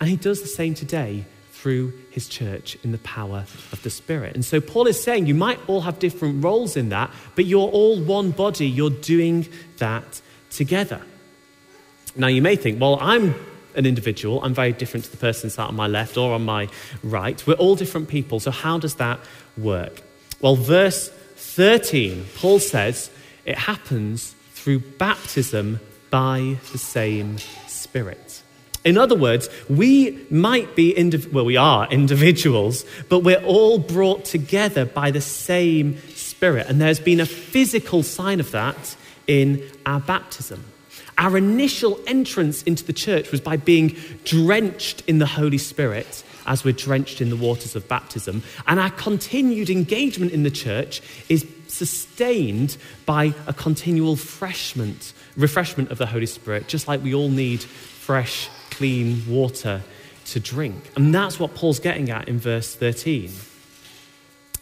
And 0.00 0.08
he 0.08 0.16
does 0.16 0.42
the 0.42 0.48
same 0.48 0.74
today 0.74 1.24
through 1.52 1.92
his 2.10 2.26
church 2.26 2.76
in 2.82 2.90
the 2.90 2.98
power 2.98 3.44
of 3.70 3.80
the 3.82 3.90
Spirit. 3.90 4.34
And 4.34 4.44
so 4.44 4.60
Paul 4.60 4.86
is 4.86 5.00
saying 5.00 5.26
you 5.26 5.34
might 5.34 5.60
all 5.68 5.82
have 5.82 5.98
different 5.98 6.42
roles 6.42 6.76
in 6.76 6.88
that, 6.88 7.10
but 7.36 7.44
you're 7.44 7.68
all 7.68 8.00
one 8.00 8.30
body. 8.30 8.66
You're 8.66 8.90
doing 8.90 9.46
that 9.76 10.22
together. 10.50 11.02
Now 12.16 12.28
you 12.28 12.42
may 12.42 12.56
think, 12.56 12.80
well, 12.80 12.98
I'm 13.00 13.34
an 13.74 13.86
individual. 13.86 14.42
I'm 14.42 14.54
very 14.54 14.72
different 14.72 15.04
to 15.06 15.10
the 15.10 15.16
person 15.16 15.50
sat 15.50 15.68
on 15.68 15.76
my 15.76 15.86
left 15.86 16.16
or 16.16 16.32
on 16.32 16.44
my 16.44 16.68
right. 17.02 17.44
We're 17.46 17.54
all 17.54 17.76
different 17.76 18.08
people. 18.08 18.40
So, 18.40 18.50
how 18.50 18.78
does 18.78 18.94
that 18.96 19.20
work? 19.56 20.02
Well, 20.40 20.56
verse 20.56 21.08
13, 21.08 22.26
Paul 22.36 22.58
says 22.58 23.10
it 23.44 23.56
happens 23.58 24.34
through 24.52 24.80
baptism 24.80 25.80
by 26.10 26.56
the 26.72 26.78
same 26.78 27.38
Spirit. 27.66 28.42
In 28.84 28.96
other 28.96 29.14
words, 29.14 29.48
we 29.68 30.26
might 30.30 30.74
be, 30.74 30.94
indiv- 30.94 31.32
well, 31.32 31.44
we 31.44 31.56
are 31.56 31.86
individuals, 31.90 32.84
but 33.08 33.20
we're 33.20 33.42
all 33.42 33.78
brought 33.78 34.24
together 34.24 34.86
by 34.86 35.10
the 35.10 35.20
same 35.20 35.98
Spirit. 36.14 36.66
And 36.68 36.80
there's 36.80 37.00
been 37.00 37.20
a 37.20 37.26
physical 37.26 38.02
sign 38.02 38.40
of 38.40 38.50
that 38.52 38.96
in 39.26 39.62
our 39.84 40.00
baptism. 40.00 40.64
Our 41.20 41.36
initial 41.36 42.00
entrance 42.06 42.62
into 42.62 42.82
the 42.82 42.94
church 42.94 43.30
was 43.30 43.42
by 43.42 43.58
being 43.58 43.94
drenched 44.24 45.02
in 45.06 45.18
the 45.18 45.26
Holy 45.26 45.58
Spirit 45.58 46.24
as 46.46 46.64
we're 46.64 46.72
drenched 46.72 47.20
in 47.20 47.28
the 47.28 47.36
waters 47.36 47.76
of 47.76 47.86
baptism. 47.88 48.42
And 48.66 48.80
our 48.80 48.90
continued 48.90 49.68
engagement 49.68 50.32
in 50.32 50.44
the 50.44 50.50
church 50.50 51.02
is 51.28 51.46
sustained 51.68 52.78
by 53.04 53.34
a 53.46 53.52
continual 53.52 54.16
refreshment, 54.16 55.12
refreshment 55.36 55.90
of 55.90 55.98
the 55.98 56.06
Holy 56.06 56.24
Spirit, 56.24 56.68
just 56.68 56.88
like 56.88 57.02
we 57.02 57.14
all 57.14 57.28
need 57.28 57.62
fresh, 57.62 58.48
clean 58.70 59.22
water 59.28 59.82
to 60.24 60.40
drink. 60.40 60.90
And 60.96 61.14
that's 61.14 61.38
what 61.38 61.54
Paul's 61.54 61.80
getting 61.80 62.10
at 62.10 62.28
in 62.28 62.38
verse 62.38 62.74
13. 62.74 63.30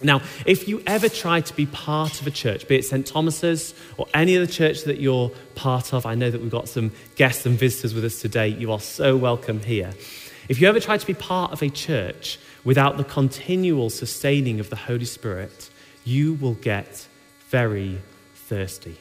Now, 0.00 0.23
if 0.47 0.69
you 0.69 0.83
ever 0.87 1.09
try 1.09 1.40
to 1.40 1.55
be 1.55 1.67
part 1.67 2.21
of 2.21 2.26
a 2.26 2.31
church, 2.31 2.69
be 2.69 2.76
it 2.76 2.85
St. 2.85 3.05
Thomas's 3.05 3.75
or 3.97 4.07
any 4.14 4.37
other 4.37 4.47
church 4.47 4.85
that 4.85 5.00
you're 5.00 5.31
part 5.57 5.93
of, 5.93 6.07
I 6.07 6.14
know 6.14 6.31
that 6.31 6.40
we've 6.40 6.50
got 6.50 6.69
some 6.69 6.93
guests 7.17 7.45
and 7.47 7.59
visitors 7.59 7.95
with 7.95 8.05
us 8.05 8.21
today. 8.21 8.49
You 8.49 8.71
are 8.71 8.81
so 8.81 9.17
welcome 9.17 9.61
here. 9.61 9.93
If 10.49 10.61
you 10.61 10.69
ever 10.69 10.78
try 10.78 10.99
to 10.99 11.07
be 11.07 11.14
part 11.14 11.52
of 11.52 11.62
a 11.62 11.69
church 11.69 12.38
without 12.64 12.97
the 12.97 13.05
continual 13.05 13.90
sustaining 13.90 14.61
of 14.61 14.71
the 14.71 14.76
Holy 14.76 15.05
Spirit, 15.05 15.69
you 16.05 16.35
will 16.35 16.55
get 16.55 17.07
very 17.49 18.00
thirsty. 18.35 18.99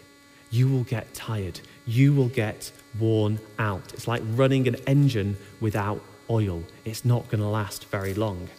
You 0.49 0.67
will 0.67 0.83
get 0.83 1.13
tired. 1.13 1.59
You 1.85 2.13
will 2.13 2.29
get 2.29 2.71
worn 2.99 3.39
out. 3.59 3.93
It's 3.93 4.07
like 4.07 4.23
running 4.31 4.67
an 4.67 4.77
engine 4.87 5.37
without 5.61 6.01
oil, 6.29 6.63
it's 6.85 7.05
not 7.05 7.29
going 7.29 7.41
to 7.41 7.47
last 7.47 7.85
very 7.85 8.13
long. 8.13 8.49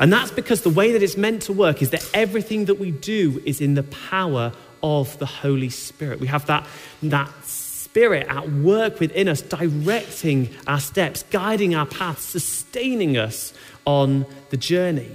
And 0.00 0.12
that's 0.12 0.30
because 0.30 0.62
the 0.62 0.70
way 0.70 0.92
that 0.92 1.02
it's 1.02 1.16
meant 1.16 1.42
to 1.42 1.52
work 1.52 1.82
is 1.82 1.90
that 1.90 2.08
everything 2.14 2.66
that 2.66 2.76
we 2.76 2.90
do 2.90 3.42
is 3.44 3.60
in 3.60 3.74
the 3.74 3.82
power 3.82 4.52
of 4.82 5.18
the 5.18 5.26
Holy 5.26 5.70
Spirit. 5.70 6.20
We 6.20 6.28
have 6.28 6.46
that, 6.46 6.66
that 7.02 7.30
Spirit 7.44 8.28
at 8.28 8.48
work 8.50 9.00
within 9.00 9.28
us, 9.28 9.42
directing 9.42 10.54
our 10.66 10.78
steps, 10.78 11.24
guiding 11.30 11.74
our 11.74 11.86
paths, 11.86 12.22
sustaining 12.22 13.16
us 13.16 13.52
on 13.86 14.26
the 14.50 14.56
journey. 14.56 15.10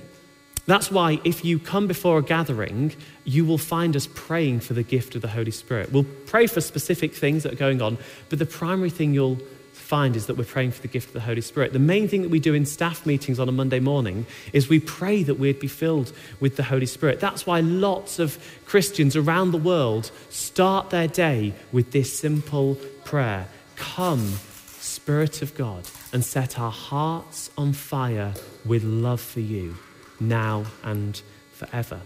That's 0.66 0.90
why 0.90 1.20
if 1.24 1.44
you 1.44 1.60
come 1.60 1.88
before 1.88 2.18
a 2.18 2.24
gathering, 2.24 2.96
you 3.26 3.46
will 3.46 3.58
find 3.58 3.96
us 3.96 4.08
praying 4.14 4.62
for 4.62 4.74
the 4.74 4.84
gift 4.84 5.16
of 5.16 5.22
the 5.22 5.28
Holy 5.28 5.52
Spirit. 5.52 5.92
We'll 5.92 6.06
pray 6.26 6.48
for 6.48 6.62
specific 6.62 7.14
things 7.14 7.44
that 7.44 7.54
are 7.54 7.58
going 7.58 7.82
on, 7.82 7.98
but 8.30 8.40
the 8.40 8.46
primary 8.46 8.90
thing 8.90 9.14
you'll 9.14 9.40
find 9.84 10.16
is 10.16 10.28
that 10.28 10.38
we're 10.38 10.46
praying 10.46 10.72
for 10.72 10.82
the 10.82 10.88
gift 10.88 11.08
of 11.08 11.14
the 11.14 11.20
Holy 11.20 11.42
Spirit. 11.42 11.74
The 11.74 11.80
main 11.80 12.08
thing 12.08 12.22
that 12.24 12.30
we 12.30 12.40
do 12.40 12.54
in 12.54 12.66
staff 12.66 13.06
meetings 13.06 13.40
on 13.40 13.50
a 13.50 13.52
Monday 13.52 13.80
morning 13.80 14.26
is 14.54 14.70
we 14.70 14.80
pray 14.80 15.24
that 15.24 15.36
we'd 15.36 15.60
be 15.60 15.68
filled 15.68 16.14
with 16.40 16.56
the 16.56 16.64
Holy 16.64 16.86
Spirit. 16.86 17.20
That's 17.20 17.46
why 17.46 17.60
lots 17.60 18.20
of 18.20 18.38
Christians 18.66 19.16
around 19.16 19.52
the 19.52 19.58
world 19.58 20.12
start 20.30 20.90
their 20.90 21.08
day 21.08 21.54
with 21.72 21.92
this 21.92 22.18
simple 22.18 22.76
prayer 23.04 23.48
Come, 23.76 24.34
Spirit 24.80 25.42
of 25.42 25.56
God, 25.56 25.88
and 26.14 26.24
set 26.24 26.60
our 26.60 26.72
hearts 26.72 27.50
on 27.58 27.74
fire 27.74 28.34
with 28.66 28.84
love 28.84 29.22
for 29.22 29.40
you 29.40 29.76
now 30.20 30.66
and 30.84 31.22
forever. 31.54 32.02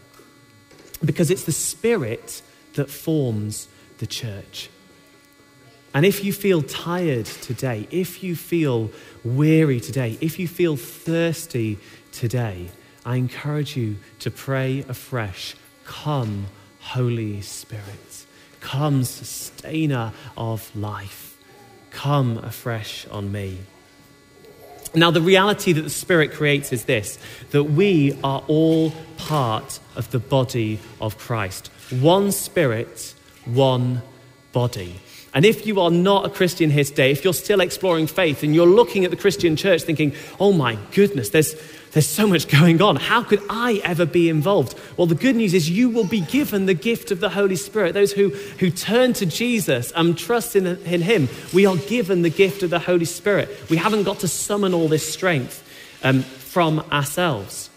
Because 1.04 1.30
it's 1.30 1.44
the 1.44 1.52
Spirit 1.52 2.42
that 2.74 2.90
forms 2.90 3.68
the 4.00 4.08
church. 4.08 4.70
And 5.94 6.06
if 6.06 6.24
you 6.24 6.34
feel 6.34 6.62
tired 6.62 7.26
today, 7.26 7.88
if 7.92 8.24
you 8.24 8.36
feel 8.36 8.92
weary 9.24 9.80
today, 9.80 10.18
if 10.22 10.38
you 10.38 10.48
feel 10.48 10.76
thirsty 10.76 11.80
today, 12.12 12.70
I 13.06 13.16
encourage 13.16 13.78
you 13.78 13.98
to 14.20 14.30
pray 14.30 14.84
afresh. 14.88 15.56
Come, 15.86 16.48
Holy 16.80 17.42
Spirit. 17.42 18.26
Come, 18.60 19.04
sustainer 19.04 20.12
of 20.36 20.76
life. 20.76 21.38
Come 21.92 22.38
afresh 22.40 23.08
on 23.08 23.32
me. 23.32 23.60
Now, 24.94 25.12
the 25.12 25.22
reality 25.22 25.74
that 25.74 25.82
the 25.82 25.90
Spirit 25.90 26.32
creates 26.32 26.72
is 26.72 26.86
this 26.86 27.18
that 27.52 27.64
we 27.64 28.18
are 28.24 28.44
all 28.48 28.92
part 29.18 29.80
of 29.96 30.12
the 30.12 30.20
body 30.20 30.80
of 31.00 31.18
Christ. 31.18 31.72
One 31.92 32.32
Spirit, 32.32 33.14
one 33.46 34.02
body. 34.52 35.00
And 35.34 35.46
if 35.46 35.68
you 35.68 35.80
are 35.82 35.92
not 35.92 36.26
a 36.26 36.30
Christian 36.30 36.70
here 36.70 36.84
today, 36.84 37.12
if 37.12 37.24
you're 37.24 37.34
still 37.34 37.60
exploring 37.60 38.08
faith 38.08 38.44
and 38.44 38.56
you're 38.56 38.66
looking 38.66 39.06
at 39.06 39.12
the 39.12 39.18
Christian 39.18 39.56
church 39.56 39.84
thinking, 39.84 40.14
oh 40.40 40.52
my 40.54 40.78
goodness, 40.94 41.30
there's, 41.30 41.56
there's 41.92 42.08
so 42.08 42.26
much 42.28 42.48
going 42.48 42.82
on. 42.82 42.96
How 42.96 43.24
could 43.24 43.42
I 43.50 43.82
ever 43.84 44.06
be 44.06 44.30
involved? 44.30 44.80
Well, 44.96 45.06
the 45.06 45.16
good 45.16 45.36
news 45.36 45.54
is 45.54 45.70
you 45.70 45.90
will 45.90 46.06
be 46.06 46.22
given 46.22 46.66
the 46.66 46.74
gift 46.74 47.12
of 47.12 47.20
the 47.20 47.30
Holy 47.30 47.56
Spirit. 47.56 47.94
Those 47.94 48.14
who, 48.14 48.30
who 48.60 48.70
turn 48.70 49.14
to 49.14 49.26
Jesus 49.26 49.92
and 49.96 50.18
trust 50.18 50.56
in, 50.56 50.66
in 50.66 51.02
Him, 51.02 51.30
we 51.54 51.66
are 51.66 51.78
given 51.78 52.22
the 52.22 52.30
gift 52.30 52.64
of 52.64 52.70
the 52.70 52.80
Holy 52.80 53.06
Spirit. 53.06 53.50
We 53.70 53.78
haven't 53.78 54.04
got 54.04 54.20
to 54.20 54.28
summon 54.28 54.74
all 54.74 54.88
this 54.88 55.08
strength 55.12 55.64
um, 56.04 56.22
from 56.22 56.80
ourselves. 56.92 57.70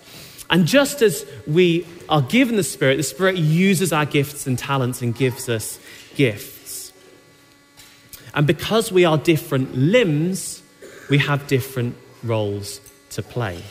And 0.49 0.66
just 0.66 1.02
as 1.02 1.25
we 1.47 1.87
are 2.09 2.23
given 2.23 2.57
the 2.57 2.64
Spirit, 2.64 2.97
the 2.97 3.02
Spirit 3.02 3.37
uses 3.37 3.92
our 3.92 4.07
gifts 4.07 4.47
and 4.47 4.59
talents 4.59 5.02
and 5.02 5.14
gives 5.14 5.49
us 5.49 5.78
gifts. 6.14 6.59
And 8.34 8.46
because 8.46 8.92
we 8.92 9.04
are 9.04 9.18
different 9.18 9.75
limbs, 9.75 10.62
we 11.08 11.18
have 11.18 11.46
different 11.46 11.96
roles 12.22 12.80
to 13.10 13.22
play. 13.22 13.62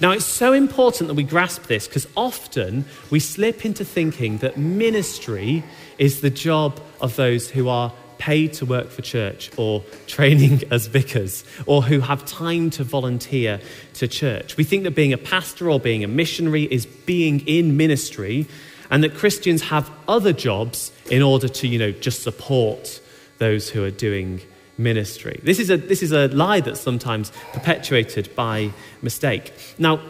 Now, 0.00 0.10
it's 0.10 0.24
so 0.24 0.52
important 0.52 1.08
that 1.08 1.14
we 1.14 1.22
grasp 1.22 1.64
this 1.64 1.86
because 1.86 2.06
often 2.16 2.84
we 3.10 3.20
slip 3.20 3.64
into 3.64 3.84
thinking 3.84 4.38
that 4.38 4.56
ministry 4.56 5.62
is 5.98 6.20
the 6.20 6.30
job 6.30 6.80
of 7.00 7.16
those 7.16 7.48
who 7.48 7.68
are 7.68 7.92
paid 8.18 8.52
to 8.54 8.66
work 8.66 8.90
for 8.90 9.02
church 9.02 9.50
or 9.56 9.82
training 10.06 10.62
as 10.70 10.86
vicars 10.86 11.44
or 11.66 11.82
who 11.82 12.00
have 12.00 12.24
time 12.26 12.70
to 12.70 12.84
volunteer 12.84 13.60
to 13.94 14.08
church. 14.08 14.56
We 14.56 14.64
think 14.64 14.84
that 14.84 14.92
being 14.92 15.12
a 15.12 15.18
pastor 15.18 15.70
or 15.70 15.78
being 15.78 16.04
a 16.04 16.08
missionary 16.08 16.64
is 16.64 16.86
being 16.86 17.40
in 17.46 17.76
ministry 17.76 18.46
and 18.90 19.02
that 19.04 19.14
Christians 19.14 19.62
have 19.62 19.90
other 20.08 20.32
jobs 20.32 20.92
in 21.10 21.22
order 21.22 21.48
to, 21.48 21.68
you 21.68 21.78
know, 21.78 21.92
just 21.92 22.22
support 22.22 23.00
those 23.38 23.70
who 23.70 23.84
are 23.84 23.90
doing 23.90 24.40
ministry. 24.78 25.40
This 25.42 25.58
is 25.58 25.70
a, 25.70 25.76
this 25.76 26.02
is 26.02 26.12
a 26.12 26.28
lie 26.28 26.60
that's 26.60 26.80
sometimes 26.80 27.32
perpetuated 27.52 28.34
by 28.34 28.70
mistake. 29.02 29.52
Now, 29.78 30.00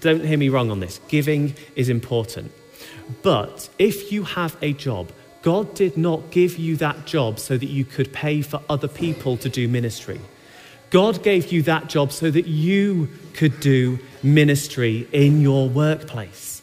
don't 0.00 0.24
hear 0.24 0.38
me 0.38 0.48
wrong 0.48 0.70
on 0.70 0.80
this. 0.80 1.00
Giving 1.08 1.54
is 1.76 1.88
important. 1.88 2.52
But 3.22 3.68
if 3.78 4.10
you 4.10 4.24
have 4.24 4.56
a 4.62 4.72
job, 4.72 5.12
God 5.42 5.74
did 5.74 5.96
not 5.96 6.30
give 6.30 6.58
you 6.58 6.76
that 6.76 7.04
job 7.04 7.38
so 7.38 7.56
that 7.56 7.66
you 7.66 7.84
could 7.84 8.12
pay 8.12 8.42
for 8.42 8.62
other 8.68 8.88
people 8.88 9.36
to 9.38 9.48
do 9.48 9.68
ministry. 9.68 10.20
God 10.90 11.22
gave 11.22 11.52
you 11.52 11.62
that 11.62 11.88
job 11.88 12.12
so 12.12 12.30
that 12.30 12.46
you 12.46 13.08
could 13.34 13.60
do 13.60 13.98
ministry 14.22 15.08
in 15.12 15.40
your 15.40 15.68
workplace. 15.68 16.62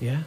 Yeah? 0.00 0.22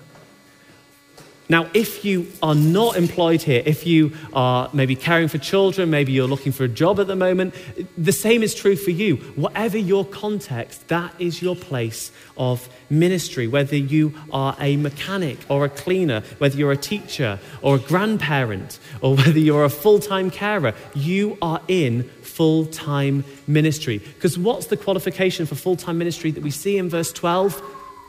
Now, 1.50 1.70
if 1.74 2.04
you 2.04 2.28
are 2.44 2.56
not 2.56 2.98
employed 2.98 3.42
here, 3.42 3.64
if 3.66 3.86
you 3.86 4.12
are 4.34 4.70
maybe 4.74 4.98
caring 4.98 5.30
for 5.30 5.38
children, 5.38 5.90
maybe 5.90 6.12
you're 6.12 6.28
looking 6.28 6.52
for 6.52 6.66
a 6.66 6.68
job 6.68 7.00
at 7.00 7.08
the 7.08 7.16
moment, 7.16 7.56
the 7.98 8.12
same 8.12 8.44
is 8.44 8.54
true 8.54 8.76
for 8.76 8.92
you. 8.92 9.16
Whatever 9.16 9.78
your 9.78 10.06
context, 10.06 10.90
that 10.90 11.14
is 11.20 11.42
your 11.42 11.56
place 11.56 12.12
of 12.36 12.68
ministry. 12.90 13.48
Whether 13.48 13.78
you 13.78 14.14
are 14.32 14.58
a 14.60 14.76
mechanic 14.76 15.40
or 15.50 15.64
a 15.64 15.70
cleaner, 15.70 16.22
whether 16.38 16.58
you're 16.58 16.74
a 16.74 16.78
teacher 16.78 17.40
or 17.62 17.78
a 17.78 17.80
grandparent, 17.80 18.80
or 19.02 19.16
whether 19.18 19.40
you're 19.40 19.64
a 19.64 19.70
full 19.70 20.00
time 20.00 20.30
carer, 20.30 20.74
you 20.96 21.38
are 21.42 21.62
in 21.70 22.04
full 22.24 22.66
time 22.66 23.24
ministry. 23.48 24.00
Because 24.00 24.38
what's 24.38 24.68
the 24.68 24.78
qualification 24.78 25.46
for 25.46 25.56
full 25.56 25.78
time 25.78 25.98
ministry 25.98 26.32
that 26.32 26.44
we 26.44 26.52
see 26.52 26.78
in 26.78 26.90
verse 26.90 27.14
12? 27.14 27.62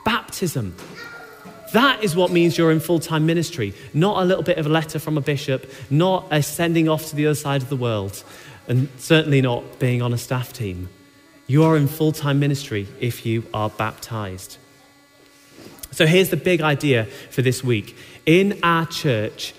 Baptism. 0.03 0.75
That 1.73 2.03
is 2.03 2.15
what 2.15 2.31
means 2.31 2.57
you're 2.57 2.71
in 2.71 2.79
full 2.79 2.99
time 2.99 3.25
ministry, 3.25 3.73
not 3.93 4.21
a 4.21 4.25
little 4.25 4.43
bit 4.43 4.57
of 4.57 4.65
a 4.65 4.69
letter 4.69 4.99
from 4.99 5.17
a 5.17 5.21
bishop, 5.21 5.71
not 5.89 6.27
a 6.31 6.41
sending 6.41 6.89
off 6.89 7.07
to 7.07 7.15
the 7.15 7.27
other 7.27 7.35
side 7.35 7.61
of 7.61 7.69
the 7.69 7.75
world, 7.75 8.23
and 8.67 8.89
certainly 8.97 9.41
not 9.41 9.79
being 9.79 10.01
on 10.01 10.13
a 10.13 10.17
staff 10.17 10.51
team. 10.53 10.89
You 11.47 11.63
are 11.63 11.77
in 11.77 11.87
full 11.87 12.11
time 12.11 12.39
ministry 12.39 12.87
if 12.99 13.25
you 13.25 13.45
are 13.53 13.69
baptized. 13.69 14.57
So 15.91 16.05
here's 16.05 16.29
the 16.29 16.37
big 16.37 16.61
idea 16.61 17.05
for 17.31 17.41
this 17.41 17.63
week. 17.63 17.95
In 18.25 18.59
our 18.63 18.85
church, 18.85 19.53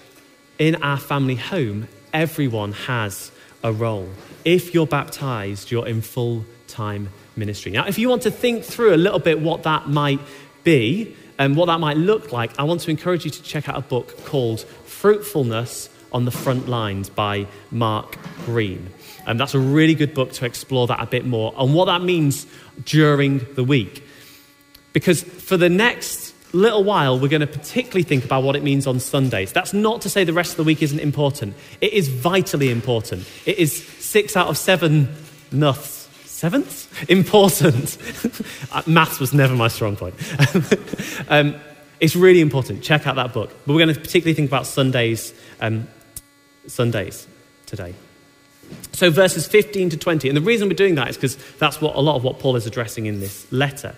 in 0.59 0.77
our 0.77 0.99
family 0.99 1.35
home, 1.35 1.89
everyone 2.13 2.73
has 2.73 3.33
a 3.63 3.73
role. 3.73 4.09
If 4.45 4.75
you're 4.75 4.87
baptized, 4.87 5.71
you're 5.71 5.87
in 5.87 6.03
full 6.03 6.45
time 6.69 7.09
ministry. 7.37 7.73
Now, 7.73 7.87
if 7.87 7.99
you 7.99 8.09
want 8.09 8.23
to 8.23 8.31
think 8.31 8.65
through 8.65 8.95
a 8.95 8.97
little 8.97 9.19
bit 9.19 9.41
what 9.41 9.65
that 9.65 9.89
might 9.89 10.21
be, 10.65 11.17
and 11.41 11.57
what 11.57 11.67
that 11.67 11.81
might 11.81 11.97
look 11.97 12.33
like, 12.33 12.53
I 12.59 12.65
want 12.65 12.83
to 12.83 12.91
encourage 12.91 13.25
you 13.25 13.31
to 13.31 13.43
check 13.43 13.67
out 13.67 13.77
a 13.79 13.81
book 13.81 14.27
called 14.27 14.61
Fruitfulness 14.85 15.89
on 16.13 16.27
the 16.27 16.31
Front 16.31 16.69
Lines 16.69 17.09
by 17.09 17.47
Mark 17.71 18.19
Greene. 18.45 18.91
And 19.27 19.41
that's 19.41 19.55
a 19.55 19.59
really 19.59 19.95
good 19.95 20.13
book 20.13 20.33
to 20.33 20.45
explore 20.45 20.87
that 20.89 21.01
a 21.01 21.07
bit 21.07 21.25
more 21.25 21.55
and 21.57 21.73
what 21.75 21.87
that 21.87 22.03
means 22.03 22.47
during 22.85 23.39
the 23.55 23.65
week. 23.65 24.05
Because 24.93 25.23
for 25.23 25.57
the 25.57 25.71
next 25.71 26.35
little 26.53 26.85
while, 26.85 27.19
we're 27.19 27.29
going 27.29 27.41
to 27.41 27.47
particularly 27.47 28.03
think 28.03 28.23
about 28.23 28.43
what 28.43 28.55
it 28.55 28.63
means 28.63 28.87
on 28.87 29.01
Sundays. 29.01 29.51
That's 29.51 29.73
not 29.73 30.03
to 30.03 30.11
say 30.11 30.25
the 30.25 30.35
rest 30.35 30.51
of 30.51 30.57
the 30.59 30.65
week 30.65 30.83
isn't 30.83 31.01
important, 31.01 31.55
it 31.81 31.95
is 31.95 32.09
vitally 32.09 32.71
important. 32.71 33.27
It 33.47 33.57
is 33.57 33.83
six 33.83 34.37
out 34.37 34.49
of 34.49 34.59
seven 34.59 35.09
nuts 35.51 36.00
seventh? 36.41 37.11
Important. 37.11 37.99
Uh, 38.73 38.83
maths 38.87 39.19
was 39.19 39.35
never 39.35 39.57
my 39.57 39.67
strong 39.67 39.97
point. 39.97 40.15
um, 41.29 41.57
it's 41.99 42.15
really 42.15 42.41
important. 42.41 42.85
Check 42.85 43.05
out 43.05 43.17
that 43.17 43.33
book. 43.33 43.51
But 43.67 43.73
we're 43.73 43.85
going 43.85 43.93
to 43.93 44.01
particularly 44.01 44.35
think 44.35 44.49
about 44.49 44.65
Sundays, 44.65 45.35
um, 45.61 45.89
Sundays 46.69 47.27
today. 47.67 47.95
So 48.93 49.11
verses 49.11 49.49
15 49.49 49.91
to 49.91 49.97
20. 49.97 50.29
And 50.29 50.37
the 50.37 50.41
reason 50.41 50.69
we're 50.69 50.75
doing 50.75 50.95
that 50.95 51.09
is 51.09 51.17
because 51.17 51.37
that's 51.59 51.81
what 51.81 51.97
a 51.97 52.01
lot 52.01 52.15
of 52.15 52.23
what 52.23 52.39
Paul 52.39 52.55
is 52.55 52.65
addressing 52.65 53.07
in 53.07 53.19
this 53.19 53.51
letter. 53.51 53.97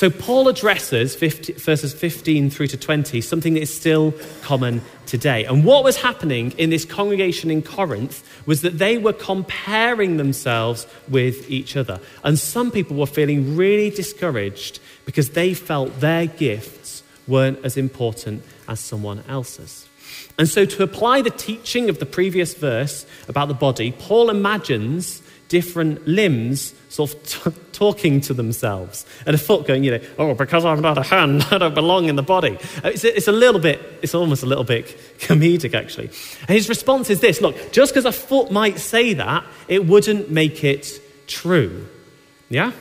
So 0.00 0.08
Paul 0.08 0.48
addresses 0.48 1.14
50, 1.14 1.52
verses 1.52 1.92
15 1.92 2.48
through 2.48 2.68
to 2.68 2.78
20, 2.78 3.20
something 3.20 3.52
that 3.52 3.60
is 3.60 3.74
still 3.78 4.14
common 4.40 4.80
today. 5.04 5.44
And 5.44 5.62
what 5.62 5.84
was 5.84 5.98
happening 5.98 6.52
in 6.52 6.70
this 6.70 6.86
congregation 6.86 7.50
in 7.50 7.60
Corinth 7.60 8.26
was 8.46 8.62
that 8.62 8.78
they 8.78 8.96
were 8.96 9.12
comparing 9.12 10.16
themselves 10.16 10.86
with 11.10 11.50
each 11.50 11.76
other. 11.76 12.00
And 12.24 12.38
some 12.38 12.70
people 12.70 12.96
were 12.96 13.04
feeling 13.04 13.58
really 13.58 13.90
discouraged 13.90 14.80
because 15.04 15.32
they 15.32 15.52
felt 15.52 16.00
their 16.00 16.24
gifts 16.24 17.02
weren't 17.28 17.62
as 17.62 17.76
important 17.76 18.42
as 18.68 18.80
someone 18.80 19.22
else's. 19.28 19.86
And 20.38 20.48
so, 20.48 20.64
to 20.64 20.82
apply 20.82 21.20
the 21.20 21.28
teaching 21.28 21.90
of 21.90 21.98
the 21.98 22.06
previous 22.06 22.54
verse 22.54 23.04
about 23.28 23.48
the 23.48 23.54
body, 23.54 23.92
Paul 23.92 24.30
imagines 24.30 25.20
different 25.50 26.06
limbs 26.06 26.72
sort 26.88 27.12
of 27.12 27.22
t- 27.24 27.60
talking 27.72 28.20
to 28.22 28.32
themselves, 28.32 29.04
and 29.26 29.34
a 29.34 29.38
foot 29.38 29.66
going, 29.66 29.84
you 29.84 29.90
know, 29.90 30.00
oh, 30.18 30.34
because 30.34 30.64
I'm 30.64 30.80
not 30.80 30.96
a 30.96 31.02
hand, 31.02 31.46
I 31.50 31.58
don't 31.58 31.74
belong 31.74 32.08
in 32.08 32.16
the 32.16 32.22
body. 32.22 32.56
Uh, 32.82 32.88
it's 32.88 33.04
it's 33.04 33.28
a 33.28 33.32
little 33.32 33.60
bit, 33.60 33.80
it's 34.00 34.14
almost 34.14 34.42
a 34.42 34.46
little 34.46 34.64
bit 34.64 34.86
comedic, 35.18 35.74
actually. 35.74 36.06
And 36.48 36.56
his 36.56 36.70
response 36.70 37.10
is 37.10 37.20
this 37.20 37.42
look, 37.42 37.72
just 37.72 37.92
because 37.92 38.06
a 38.06 38.12
foot 38.12 38.50
might 38.50 38.78
say 38.78 39.12
that, 39.14 39.44
it 39.68 39.86
wouldn't 39.86 40.30
make 40.30 40.64
it 40.64 41.00
true. 41.26 41.86
Yeah? 42.48 42.72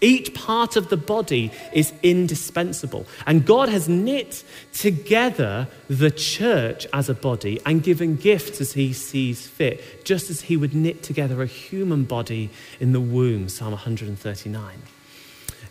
Each 0.00 0.32
part 0.32 0.76
of 0.76 0.90
the 0.90 0.96
body 0.96 1.50
is 1.72 1.92
indispensable. 2.04 3.06
And 3.26 3.44
God 3.44 3.68
has 3.68 3.88
knit 3.88 4.44
together 4.72 5.66
the 5.88 6.10
church 6.10 6.86
as 6.92 7.08
a 7.08 7.14
body 7.14 7.60
and 7.66 7.82
given 7.82 8.16
gifts 8.16 8.60
as 8.60 8.72
He 8.72 8.92
sees 8.92 9.46
fit, 9.46 10.04
just 10.04 10.30
as 10.30 10.42
He 10.42 10.56
would 10.56 10.74
knit 10.74 11.02
together 11.02 11.42
a 11.42 11.46
human 11.46 12.04
body 12.04 12.50
in 12.78 12.92
the 12.92 13.00
womb, 13.00 13.48
Psalm 13.48 13.72
139. 13.72 14.82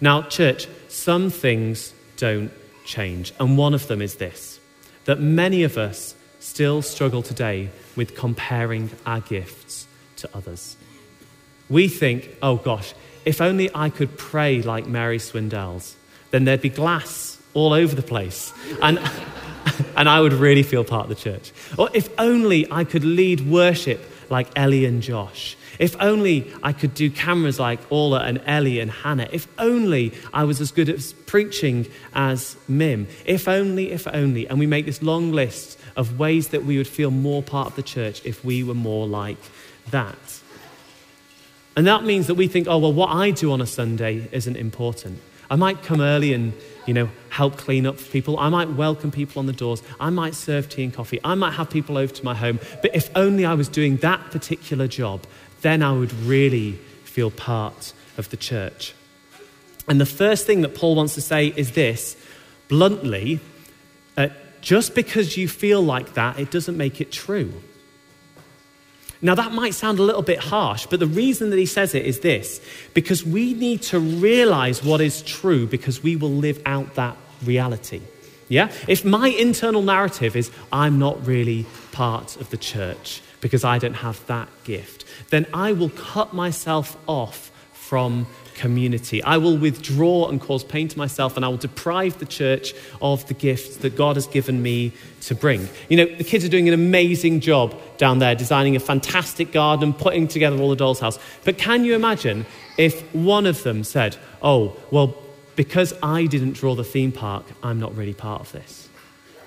Now, 0.02 0.24
church, 0.24 0.68
some 0.90 1.30
things 1.30 1.94
don't 2.18 2.52
change. 2.86 3.34
And 3.40 3.58
one 3.58 3.74
of 3.74 3.88
them 3.88 4.02
is 4.02 4.16
this 4.16 4.60
that 5.06 5.22
many 5.22 5.64
of 5.64 5.78
us 5.78 6.16
still 6.40 6.82
struggle 6.82 7.22
today 7.22 7.70
with 7.96 8.14
comparing 8.14 8.90
our 9.06 9.22
gifts 9.22 9.88
to 10.18 10.30
others. 10.34 10.76
We 11.70 11.88
think, 11.88 12.30
oh 12.42 12.58
gosh, 12.58 12.94
if 13.28 13.42
only 13.42 13.70
I 13.76 13.90
could 13.90 14.18
pray 14.18 14.62
like 14.62 14.88
Mary 14.88 15.18
Swindells, 15.18 15.96
then 16.32 16.46
there'd 16.46 16.62
be 16.62 16.70
glass 16.70 17.38
all 17.54 17.74
over 17.74 17.94
the 17.94 18.02
place. 18.02 18.54
And, 18.82 19.00
and 19.98 20.08
I 20.08 20.22
would 20.22 20.32
really 20.32 20.64
feel 20.64 20.86
part 20.86 21.04
of 21.04 21.10
the 21.10 21.22
church. 21.22 21.52
Or 21.78 21.90
if 21.94 22.10
only 22.18 22.72
I 22.72 22.86
could 22.86 23.04
lead 23.04 23.42
worship 23.42 24.00
like 24.30 24.48
Ellie 24.56 24.86
and 24.86 25.02
Josh. 25.02 25.58
If 25.78 25.96
only 26.00 26.52
I 26.64 26.72
could 26.72 26.94
do 26.94 27.12
cameras 27.12 27.60
like 27.60 27.80
Orla 27.90 28.22
and 28.22 28.42
Ellie 28.46 28.80
and 28.80 28.90
Hannah. 28.90 29.28
If 29.32 29.48
only 29.60 30.14
I 30.34 30.46
was 30.46 30.62
as 30.62 30.72
good 30.72 30.88
at 30.88 31.14
preaching 31.26 31.86
as 32.14 32.56
Mim. 32.70 33.08
If 33.26 33.50
only, 33.50 33.92
if 33.92 34.08
only. 34.08 34.48
And 34.48 34.58
we 34.58 34.68
make 34.68 34.86
this 34.86 35.04
long 35.04 35.34
list 35.34 35.78
of 35.98 36.18
ways 36.18 36.50
that 36.50 36.64
we 36.64 36.78
would 36.78 36.88
feel 36.88 37.12
more 37.12 37.44
part 37.44 37.68
of 37.68 37.76
the 37.76 37.84
church 37.84 38.22
if 38.24 38.46
we 38.46 38.64
were 38.64 38.74
more 38.74 39.06
like 39.06 39.38
that. 39.92 40.18
And 41.78 41.86
that 41.86 42.04
means 42.04 42.26
that 42.26 42.34
we 42.34 42.48
think, 42.48 42.68
oh, 42.68 42.80
well, 42.80 42.92
what 42.92 43.12
I 43.12 43.30
do 43.30 43.52
on 43.52 43.62
a 43.62 43.68
Sunday 43.68 44.28
isn't 44.32 44.58
important. 44.58 45.22
I 45.48 45.56
might 45.56 45.84
come 45.84 46.02
early 46.02 46.34
and, 46.34 46.54
you 46.88 46.94
know, 46.96 47.08
help 47.30 47.56
clean 47.56 47.86
up 47.86 48.00
for 48.00 48.12
people. 48.12 48.40
I 48.40 48.50
might 48.50 48.72
welcome 48.72 49.12
people 49.12 49.40
on 49.40 49.46
the 49.46 49.54
doors. 49.54 49.84
I 50.00 50.10
might 50.10 50.34
serve 50.34 50.70
tea 50.70 50.86
and 50.86 50.92
coffee. 50.94 51.20
I 51.24 51.36
might 51.36 51.54
have 51.54 51.70
people 51.70 52.00
over 52.00 52.12
to 52.12 52.26
my 52.26 52.34
home. 52.34 52.60
But 52.82 52.96
if 52.96 53.12
only 53.16 53.46
I 53.46 53.54
was 53.54 53.70
doing 53.70 53.98
that 53.98 54.32
particular 54.32 54.88
job, 54.88 55.28
then 55.62 55.84
I 55.84 55.92
would 55.92 56.12
really 56.14 56.74
feel 57.04 57.30
part 57.30 57.94
of 58.18 58.28
the 58.32 58.38
church. 58.38 58.96
And 59.88 60.02
the 60.02 60.06
first 60.08 60.48
thing 60.48 60.62
that 60.62 60.74
Paul 60.74 60.96
wants 60.96 61.14
to 61.14 61.22
say 61.22 61.54
is 61.56 61.74
this 61.74 62.18
bluntly, 62.70 63.40
uh, 64.18 64.30
just 64.62 64.96
because 64.96 65.38
you 65.38 65.48
feel 65.48 65.84
like 65.84 66.16
that, 66.16 66.40
it 66.40 66.50
doesn't 66.50 66.76
make 66.76 67.00
it 67.02 67.12
true. 67.12 67.54
Now, 69.22 69.36
that 69.36 69.52
might 69.52 69.74
sound 69.74 70.00
a 70.00 70.04
little 70.04 70.22
bit 70.22 70.40
harsh, 70.40 70.86
but 70.86 71.00
the 71.00 71.08
reason 71.08 71.50
that 71.50 71.58
he 71.58 71.66
says 71.66 71.96
it 71.96 72.06
is 72.06 72.20
this 72.20 72.62
because 72.94 73.26
we 73.26 73.54
need 73.54 73.82
to 73.84 74.00
realize 74.00 74.84
what 74.84 75.02
is 75.02 75.22
true 75.24 75.66
because 75.66 76.04
we 76.04 76.16
will 76.16 76.32
live 76.32 76.62
out 76.66 76.96
that 76.96 77.18
reality. 77.44 78.02
Yeah? 78.48 78.72
If 78.88 79.04
my 79.04 79.30
internal 79.30 79.82
narrative 79.82 80.36
is, 80.36 80.52
I'm 80.72 81.00
not 81.00 81.26
really 81.26 81.66
part 81.92 82.38
of 82.38 82.50
the 82.50 82.58
church 82.58 83.22
because 83.42 83.64
I 83.64 83.80
don't 83.80 83.96
have 83.96 84.26
that 84.28 84.50
gift, 84.64 85.06
then 85.30 85.46
I 85.54 85.74
will 85.74 85.90
cut 85.90 86.34
myself 86.34 86.98
off 87.08 87.52
from 87.74 88.28
community. 88.58 89.24
I 89.24 89.38
will 89.38 89.58
withdraw 89.58 90.28
and 90.28 90.42
cause 90.42 90.64
pain 90.64 90.88
to 90.90 90.98
myself, 90.98 91.36
and 91.36 91.46
I 91.46 91.48
will 91.48 91.58
deprive 91.58 92.20
the 92.20 92.26
church 92.26 92.74
of 93.02 93.26
the 93.28 93.34
gifts 93.34 93.78
that 93.78 93.96
God 93.96 94.18
has 94.18 94.28
given 94.28 94.62
me 94.62 94.92
to 95.22 95.36
bring. 95.36 95.70
You 95.88 95.98
know, 95.98 96.06
the 96.16 96.24
kids 96.24 96.44
are 96.44 96.50
doing 96.50 96.68
an 96.68 96.74
amazing 96.74 97.40
job 97.40 97.80
down 97.98 98.20
there, 98.20 98.36
designing 98.36 98.76
a 98.76 98.80
fantastic 98.80 99.52
garden, 99.52 99.94
putting 99.94 100.28
together 100.28 100.58
all 100.58 100.70
the 100.70 100.76
doll's 100.76 101.00
house. 101.00 101.18
But 101.46 101.58
can 101.58 101.86
you 101.86 101.96
imagine 101.96 102.46
if 102.78 103.02
one 103.14 103.46
of 103.46 103.64
them 103.64 103.84
said, 103.84 104.18
Oh, 104.42 104.76
well, 104.92 105.16
because 105.56 105.94
I 106.04 106.26
didn't 106.26 106.54
draw 106.54 106.76
the 106.76 106.84
theme 106.84 107.12
park, 107.12 107.46
I'm 107.64 107.80
not 107.80 107.96
really 107.96 108.14
part 108.14 108.42
of 108.42 108.52
this? 108.52 108.88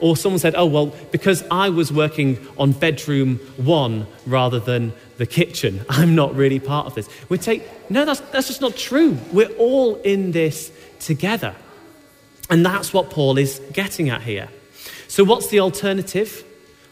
Or 0.01 0.17
someone 0.17 0.39
said, 0.39 0.55
oh, 0.57 0.67
well, 0.67 0.87
because 1.11 1.45
I 1.51 1.69
was 1.69 1.93
working 1.93 2.39
on 2.59 2.73
bedroom 2.73 3.39
one 3.57 4.07
rather 4.27 4.59
than 4.59 4.93
the 5.19 5.27
kitchen, 5.27 5.85
I'm 5.89 6.15
not 6.15 6.35
really 6.35 6.59
part 6.59 6.87
of 6.87 6.95
this. 6.95 7.09
We'd 7.29 7.43
say, 7.43 7.63
no, 7.89 8.05
that's, 8.05 8.21
that's 8.21 8.49
just 8.49 8.61
not 8.61 8.77
true. 8.77 9.17
We're 9.33 9.53
all 9.53 9.97
in 9.97 10.33
this 10.33 10.73
together. 10.99 11.55
And 12.49 12.67
that's 12.67 12.93
what 12.93 13.11
Paul 13.11 13.39
is 13.39 13.61
getting 13.73 14.11
at 14.11 14.23
here. 14.23 14.49
So, 15.07 15.25
what's 15.25 15.49
the 15.49 15.61
alternative? 15.61 16.45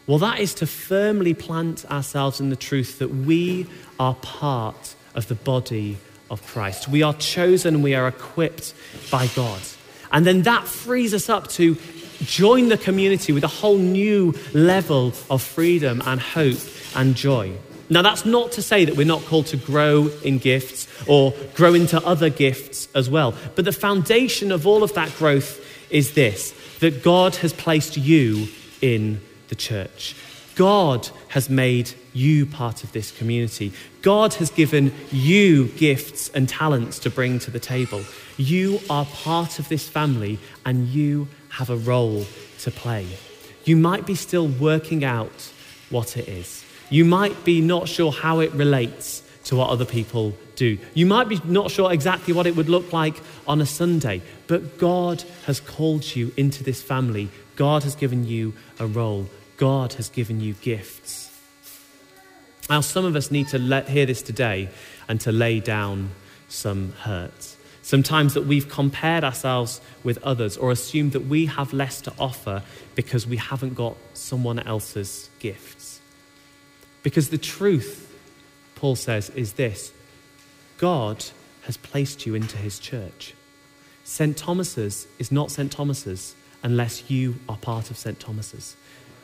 Well, 0.07 0.19
that 0.19 0.39
is 0.39 0.53
to 0.55 0.65
firmly 0.65 1.33
plant 1.33 1.85
ourselves 1.91 2.39
in 2.39 2.49
the 2.49 2.55
truth 2.55 2.99
that 2.99 3.09
we 3.09 3.67
are 3.99 4.15
part 4.15 4.95
of 5.13 5.27
the 5.27 5.35
body 5.35 5.97
of 6.31 6.45
Christ. 6.47 6.87
We 6.87 7.03
are 7.03 7.13
chosen, 7.13 7.81
we 7.81 7.93
are 7.93 8.07
equipped 8.07 8.73
by 9.11 9.27
God. 9.35 9.61
And 10.11 10.25
then 10.25 10.43
that 10.43 10.67
frees 10.67 11.13
us 11.13 11.29
up 11.29 11.47
to 11.49 11.75
join 12.23 12.69
the 12.69 12.77
community 12.77 13.31
with 13.31 13.43
a 13.43 13.47
whole 13.47 13.77
new 13.77 14.33
level 14.53 15.13
of 15.29 15.41
freedom 15.41 16.01
and 16.05 16.19
hope 16.19 16.59
and 16.95 17.15
joy. 17.15 17.53
Now, 17.91 18.03
that's 18.03 18.25
not 18.25 18.51
to 18.53 18.61
say 18.61 18.85
that 18.85 18.95
we're 18.95 19.05
not 19.05 19.25
called 19.25 19.47
to 19.47 19.57
grow 19.57 20.09
in 20.23 20.37
gifts 20.37 20.87
or 21.07 21.33
grow 21.55 21.73
into 21.73 21.99
other 22.05 22.29
gifts 22.29 22.87
as 22.93 23.09
well. 23.09 23.33
But 23.55 23.65
the 23.65 23.71
foundation 23.71 24.51
of 24.51 24.67
all 24.67 24.83
of 24.83 24.93
that 24.93 25.13
growth 25.17 25.65
is 25.89 26.13
this 26.13 26.53
that 26.79 27.03
God 27.03 27.35
has 27.37 27.51
placed 27.51 27.97
you 27.97 28.47
in 28.81 29.19
the 29.49 29.55
church. 29.55 30.15
God 30.55 31.09
has 31.29 31.49
made 31.49 31.91
you 32.13 32.45
part 32.45 32.83
of 32.83 32.91
this 32.91 33.11
community. 33.11 33.73
God 34.01 34.33
has 34.35 34.49
given 34.49 34.93
you 35.11 35.67
gifts 35.69 36.29
and 36.29 36.47
talents 36.47 36.99
to 36.99 37.09
bring 37.09 37.39
to 37.39 37.51
the 37.51 37.59
table. 37.59 38.03
You 38.37 38.79
are 38.89 39.05
part 39.05 39.59
of 39.59 39.69
this 39.69 39.87
family 39.87 40.37
and 40.65 40.87
you 40.87 41.27
have 41.49 41.69
a 41.69 41.75
role 41.75 42.25
to 42.59 42.71
play. 42.71 43.07
You 43.65 43.75
might 43.75 44.05
be 44.05 44.15
still 44.15 44.47
working 44.47 45.03
out 45.03 45.51
what 45.89 46.17
it 46.17 46.27
is. 46.27 46.63
You 46.89 47.05
might 47.05 47.43
be 47.43 47.61
not 47.61 47.87
sure 47.87 48.11
how 48.11 48.39
it 48.39 48.51
relates 48.53 49.21
to 49.45 49.55
what 49.55 49.69
other 49.69 49.85
people 49.85 50.35
do. 50.55 50.77
You 50.93 51.05
might 51.05 51.27
be 51.27 51.39
not 51.45 51.71
sure 51.71 51.91
exactly 51.91 52.33
what 52.33 52.45
it 52.45 52.55
would 52.55 52.69
look 52.69 52.93
like 52.93 53.19
on 53.47 53.61
a 53.61 53.65
Sunday, 53.65 54.21
but 54.47 54.77
God 54.77 55.23
has 55.45 55.59
called 55.59 56.15
you 56.15 56.31
into 56.37 56.63
this 56.63 56.81
family. 56.81 57.29
God 57.55 57.83
has 57.83 57.95
given 57.95 58.25
you 58.27 58.53
a 58.79 58.87
role. 58.87 59.27
God 59.57 59.93
has 59.93 60.09
given 60.09 60.39
you 60.39 60.53
gifts. 60.53 61.31
Now, 62.69 62.81
some 62.81 63.05
of 63.05 63.15
us 63.15 63.31
need 63.31 63.47
to 63.49 63.57
let, 63.59 63.89
hear 63.89 64.05
this 64.05 64.21
today 64.21 64.69
and 65.07 65.19
to 65.21 65.31
lay 65.31 65.59
down 65.59 66.11
some 66.47 66.93
hurt. 66.93 67.48
Sometimes 67.89 68.35
that 68.35 68.45
we've 68.45 68.69
compared 68.69 69.23
ourselves 69.23 69.81
with 70.03 70.19
others 70.23 70.57
or 70.57 70.69
assumed 70.69 71.11
that 71.13 71.25
we 71.25 71.47
have 71.47 71.73
less 71.73 72.01
to 72.01 72.13
offer 72.19 72.61
because 72.93 73.25
we 73.25 73.37
haven't 73.37 73.73
got 73.73 73.97
someone 74.13 74.59
else's 74.59 75.27
gifts. 75.39 75.99
Because 77.01 77.31
the 77.31 77.39
truth, 77.39 78.15
Paul 78.75 78.95
says, 78.95 79.31
is 79.31 79.53
this 79.53 79.91
God 80.77 81.25
has 81.63 81.77
placed 81.77 82.27
you 82.27 82.35
into 82.35 82.57
his 82.57 82.77
church. 82.77 83.33
St. 84.03 84.37
Thomas's 84.37 85.07
is 85.17 85.31
not 85.31 85.49
St. 85.49 85.71
Thomas's 85.71 86.35
unless 86.61 87.09
you 87.09 87.39
are 87.49 87.57
part 87.57 87.89
of 87.89 87.97
St. 87.97 88.19
Thomas's. 88.19 88.75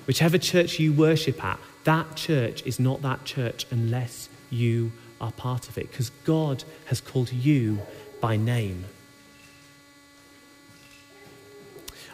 Whichever 0.08 0.40
church 0.40 0.80
you 0.80 0.92
worship 0.92 1.44
at, 1.44 1.60
that 1.84 2.16
church 2.16 2.64
is 2.66 2.80
not 2.80 3.04
that 3.04 3.26
church 3.26 3.68
unless 3.70 4.28
you 4.50 4.92
are 5.22 5.32
part 5.32 5.70
of 5.70 5.78
it, 5.78 5.92
because 5.92 6.10
God 6.26 6.64
has 6.86 7.00
called 7.00 7.32
you 7.32 7.80
by 8.26 8.38
name. 8.38 8.84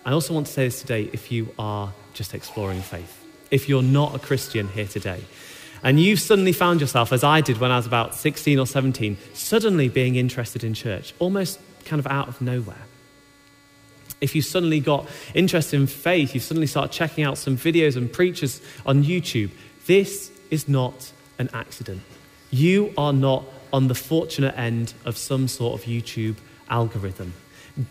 I 0.03 0.11
also 0.11 0.33
want 0.33 0.47
to 0.47 0.51
say 0.51 0.65
this 0.65 0.81
today 0.81 1.09
if 1.13 1.31
you 1.31 1.55
are 1.57 1.93
just 2.13 2.33
exploring 2.33 2.81
faith, 2.81 3.25
if 3.49 3.69
you're 3.69 3.81
not 3.81 4.13
a 4.13 4.19
Christian 4.19 4.67
here 4.67 4.87
today, 4.87 5.21
and 5.83 6.01
you've 6.01 6.19
suddenly 6.19 6.51
found 6.51 6.81
yourself, 6.81 7.13
as 7.13 7.23
I 7.23 7.39
did 7.39 7.59
when 7.61 7.71
I 7.71 7.77
was 7.77 7.85
about 7.85 8.13
16 8.13 8.59
or 8.59 8.67
17, 8.67 9.17
suddenly 9.33 9.87
being 9.87 10.17
interested 10.17 10.65
in 10.65 10.73
church, 10.73 11.13
almost 11.17 11.61
kind 11.85 12.01
of 12.01 12.07
out 12.07 12.27
of 12.27 12.41
nowhere. 12.41 12.85
If 14.19 14.35
you 14.35 14.41
suddenly 14.41 14.81
got 14.81 15.07
interested 15.33 15.79
in 15.79 15.87
faith, 15.87 16.33
you 16.33 16.41
suddenly 16.41 16.67
start 16.67 16.91
checking 16.91 17.23
out 17.23 17.37
some 17.37 17.55
videos 17.55 17.95
and 17.95 18.11
preachers 18.11 18.61
on 18.85 19.05
YouTube, 19.05 19.51
this 19.85 20.29
is 20.49 20.67
not 20.67 21.13
an 21.39 21.49
accident. 21.53 22.01
You 22.49 22.93
are 22.97 23.13
not 23.13 23.45
on 23.73 23.87
the 23.87 23.95
fortunate 23.95 24.57
end 24.57 24.93
of 25.05 25.17
some 25.17 25.47
sort 25.47 25.79
of 25.79 25.87
YouTube 25.87 26.35
algorithm. 26.69 27.33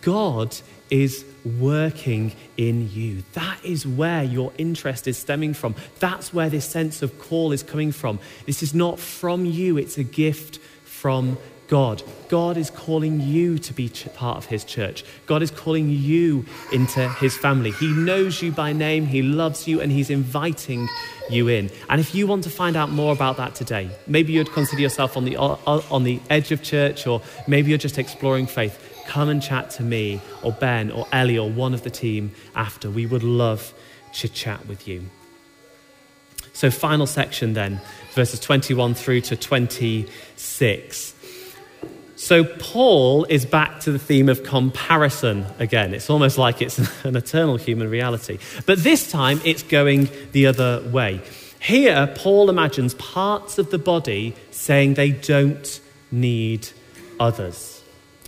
God 0.03 0.57
is 0.91 1.25
working 1.59 2.33
in 2.57 2.91
you. 2.91 3.23
That 3.33 3.65
is 3.65 3.87
where 3.87 4.23
your 4.23 4.53
interest 4.59 5.07
is 5.07 5.17
stemming 5.17 5.55
from. 5.55 5.75
That's 6.01 6.35
where 6.35 6.51
this 6.51 6.69
sense 6.69 7.03
of 7.03 7.19
call 7.19 7.53
is 7.53 7.63
coming 7.63 7.93
from. 7.93 8.19
This 8.47 8.63
is 8.63 8.75
not 8.75 8.99
from 8.99 9.45
you, 9.45 9.79
it's 9.79 9.97
a 9.97 10.05
gift 10.05 10.59
from 10.85 11.39
God. 11.71 12.03
God 12.29 12.57
is 12.57 12.69
calling 12.69 13.21
you 13.21 13.57
to 13.61 13.73
be 13.73 13.89
part 14.15 14.37
of 14.37 14.47
His 14.47 14.65
church. 14.65 15.05
God 15.27 15.41
is 15.41 15.53
calling 15.53 15.89
you 15.89 16.45
into 16.73 17.09
His 17.11 17.37
family. 17.37 17.71
He 17.71 17.93
knows 17.93 18.43
you 18.43 18.51
by 18.51 18.73
name, 18.73 19.07
He 19.07 19.23
loves 19.23 19.69
you, 19.69 19.81
and 19.81 19.93
He's 19.93 20.11
inviting 20.11 20.89
you 21.31 21.47
in. 21.47 21.71
And 21.89 22.01
if 22.01 22.13
you 22.13 22.27
want 22.27 22.43
to 22.45 22.51
find 22.51 22.77
out 22.77 22.91
more 22.91 23.13
about 23.13 23.37
that 23.37 23.55
today, 23.55 23.89
maybe 24.09 24.33
you'd 24.33 24.51
consider 24.51 24.83
yourself 24.83 25.17
on 25.17 25.25
the, 25.25 25.37
on 25.37 26.03
the 26.03 26.21
edge 26.29 26.51
of 26.51 26.61
church, 26.61 27.07
or 27.07 27.23
maybe 27.47 27.69
you're 27.71 27.79
just 27.79 27.99
exploring 27.99 28.49
faith, 28.49 29.05
come 29.07 29.29
and 29.29 29.41
chat 29.41 29.71
to 29.71 29.85
me, 29.85 30.21
or 30.43 30.51
Ben, 30.51 30.91
or 30.91 31.07
Ellie, 31.13 31.39
or 31.39 31.49
one 31.49 31.73
of 31.73 31.85
the 31.85 31.91
team 31.91 32.33
after. 32.57 32.91
We 32.91 33.07
would 33.07 33.23
love 33.23 33.73
to 34.15 34.29
chat 34.29 34.67
with 34.67 34.89
you. 34.89 35.05
So, 36.53 36.69
final 36.69 37.07
section 37.07 37.53
then, 37.53 37.81
verses 38.13 38.41
21 38.41 38.95
through 38.95 39.21
to 39.23 39.37
26. 39.37 41.15
So, 42.23 42.45
Paul 42.45 43.25
is 43.31 43.47
back 43.47 43.81
to 43.81 43.93
the 43.93 43.99
theme 43.99 44.29
of 44.29 44.45
comparison 44.45 45.47
again. 45.59 45.95
It's 45.95 46.11
almost 46.11 46.37
like 46.37 46.61
it's 46.61 46.79
an 47.05 47.17
eternal 47.17 47.57
human 47.57 47.89
reality. 47.89 48.39
But 48.67 48.83
this 48.83 49.11
time, 49.11 49.41
it's 49.43 49.63
going 49.63 50.11
the 50.33 50.45
other 50.45 50.87
way. 50.91 51.23
Here, 51.61 52.13
Paul 52.17 52.51
imagines 52.51 52.93
parts 52.97 53.57
of 53.57 53.71
the 53.71 53.79
body 53.79 54.37
saying 54.51 54.95
they 54.95 55.13
don't 55.13 55.81
need 56.13 56.69
others. 57.19 57.83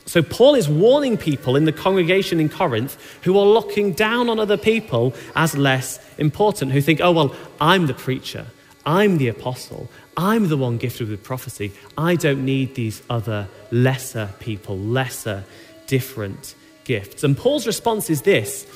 So, 0.07 0.23
Paul 0.23 0.55
is 0.55 0.71
warning 0.71 1.19
people 1.19 1.55
in 1.55 1.67
the 1.67 1.73
congregation 1.73 2.41
in 2.41 2.49
Corinth 2.49 2.97
who 3.25 3.39
are 3.39 3.47
looking 3.47 3.93
down 3.93 4.31
on 4.31 4.41
other 4.41 4.57
people 4.57 5.13
as 5.37 5.55
less 5.55 6.01
important, 6.17 6.73
who 6.73 6.81
think, 6.81 7.03
oh, 7.03 7.13
well, 7.13 7.37
I'm 7.61 7.89
the 7.89 7.95
preacher, 7.95 8.47
I'm 8.85 9.19
the 9.19 9.29
apostle, 9.29 9.89
I'm 10.17 10.49
the 10.49 10.57
one 10.57 10.79
gifted 10.79 11.09
with 11.09 11.23
prophecy. 11.23 11.73
I 11.97 12.17
don't 12.17 12.45
need 12.45 12.75
these 12.75 13.03
other 13.09 13.49
lesser 13.71 14.31
people, 14.41 14.79
lesser, 14.79 15.45
different 15.87 16.55
gifts. 16.85 17.25
And 17.25 17.37
Paul's 17.37 17.67
response 17.67 18.11
is 18.11 18.23
this 18.23 18.67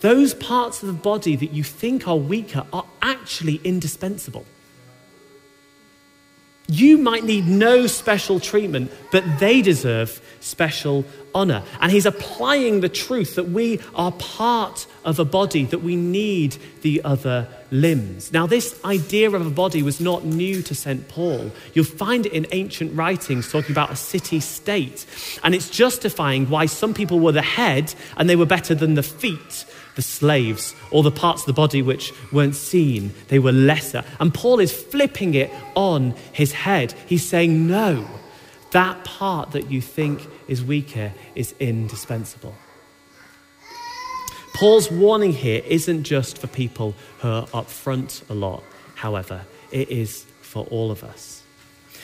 those 0.00 0.34
parts 0.34 0.82
of 0.82 0.88
the 0.88 0.92
body 0.92 1.36
that 1.36 1.52
you 1.52 1.64
think 1.64 2.06
are 2.06 2.16
weaker 2.16 2.66
are 2.72 2.84
actually 3.00 3.60
indispensable. 3.64 4.44
You 6.68 6.98
might 6.98 7.24
need 7.24 7.46
no 7.46 7.86
special 7.86 8.40
treatment, 8.40 8.90
but 9.12 9.24
they 9.38 9.62
deserve 9.62 10.20
special 10.40 11.04
honor. 11.34 11.62
And 11.80 11.92
he's 11.92 12.06
applying 12.06 12.80
the 12.80 12.88
truth 12.88 13.36
that 13.36 13.50
we 13.50 13.80
are 13.94 14.10
part 14.12 14.86
of 15.04 15.20
a 15.20 15.24
body, 15.24 15.64
that 15.66 15.82
we 15.82 15.94
need 15.94 16.56
the 16.82 17.02
other 17.04 17.48
limbs. 17.70 18.32
Now, 18.32 18.46
this 18.46 18.78
idea 18.84 19.30
of 19.30 19.46
a 19.46 19.50
body 19.50 19.82
was 19.82 20.00
not 20.00 20.24
new 20.24 20.62
to 20.62 20.74
St. 20.74 21.08
Paul. 21.08 21.50
You'll 21.74 21.84
find 21.84 22.26
it 22.26 22.32
in 22.32 22.46
ancient 22.52 22.96
writings 22.96 23.50
talking 23.50 23.72
about 23.72 23.90
a 23.90 23.96
city 23.96 24.40
state. 24.40 25.06
And 25.42 25.54
it's 25.54 25.70
justifying 25.70 26.48
why 26.48 26.66
some 26.66 26.94
people 26.94 27.20
were 27.20 27.32
the 27.32 27.42
head 27.42 27.94
and 28.16 28.28
they 28.28 28.36
were 28.36 28.46
better 28.46 28.74
than 28.74 28.94
the 28.94 29.02
feet 29.02 29.64
the 29.96 30.02
slaves, 30.02 30.74
or 30.90 31.02
the 31.02 31.10
parts 31.10 31.42
of 31.42 31.46
the 31.46 31.52
body 31.54 31.82
which 31.82 32.12
weren't 32.30 32.54
seen, 32.54 33.12
they 33.28 33.38
were 33.38 33.50
lesser. 33.50 34.04
And 34.20 34.32
Paul 34.32 34.60
is 34.60 34.70
flipping 34.70 35.34
it 35.34 35.50
on 35.74 36.14
his 36.32 36.52
head. 36.52 36.94
He's 37.06 37.26
saying, 37.26 37.66
no, 37.66 38.06
that 38.72 39.04
part 39.04 39.52
that 39.52 39.70
you 39.70 39.80
think 39.80 40.28
is 40.48 40.62
weaker 40.62 41.12
is 41.34 41.54
indispensable. 41.58 42.54
Paul's 44.56 44.90
warning 44.90 45.34
here 45.34 45.60
isn't 45.66 46.04
just 46.04 46.38
for 46.38 46.46
people 46.46 46.94
who 47.18 47.28
are 47.28 47.46
up 47.52 47.68
front 47.68 48.22
a 48.30 48.34
lot, 48.34 48.62
however, 48.94 49.42
it 49.70 49.90
is 49.90 50.24
for 50.40 50.64
all 50.70 50.90
of 50.90 51.04
us. 51.04 51.42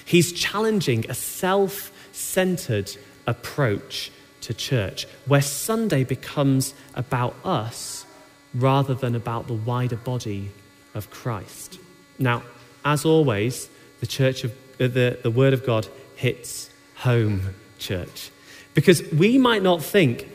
He's 0.05 0.35
challenging 0.35 1.09
a 1.09 1.15
self 1.15 1.91
centered 2.13 2.95
approach 3.27 4.13
to 4.43 4.53
church, 4.53 5.07
where 5.25 5.41
Sunday 5.41 6.05
becomes 6.05 6.75
about 6.95 7.35
us 7.43 8.05
rather 8.53 8.93
than 8.93 9.15
about 9.15 9.47
the 9.47 9.55
wider 9.55 9.97
body 9.97 10.51
of 10.95 11.11
Christ. 11.11 11.79
Now, 12.19 12.43
as 12.85 13.07
always, 13.07 13.71
the 14.01 14.07
church 14.07 14.45
of 14.45 14.53
uh, 14.79 14.89
the, 14.89 15.19
the 15.23 15.31
word 15.31 15.55
of 15.55 15.65
God 15.65 15.89
hits 16.17 16.69
home, 16.97 17.55
church. 17.79 18.31
Because 18.75 19.03
we 19.11 19.39
might 19.39 19.63
not 19.63 19.83
think, 19.83 20.29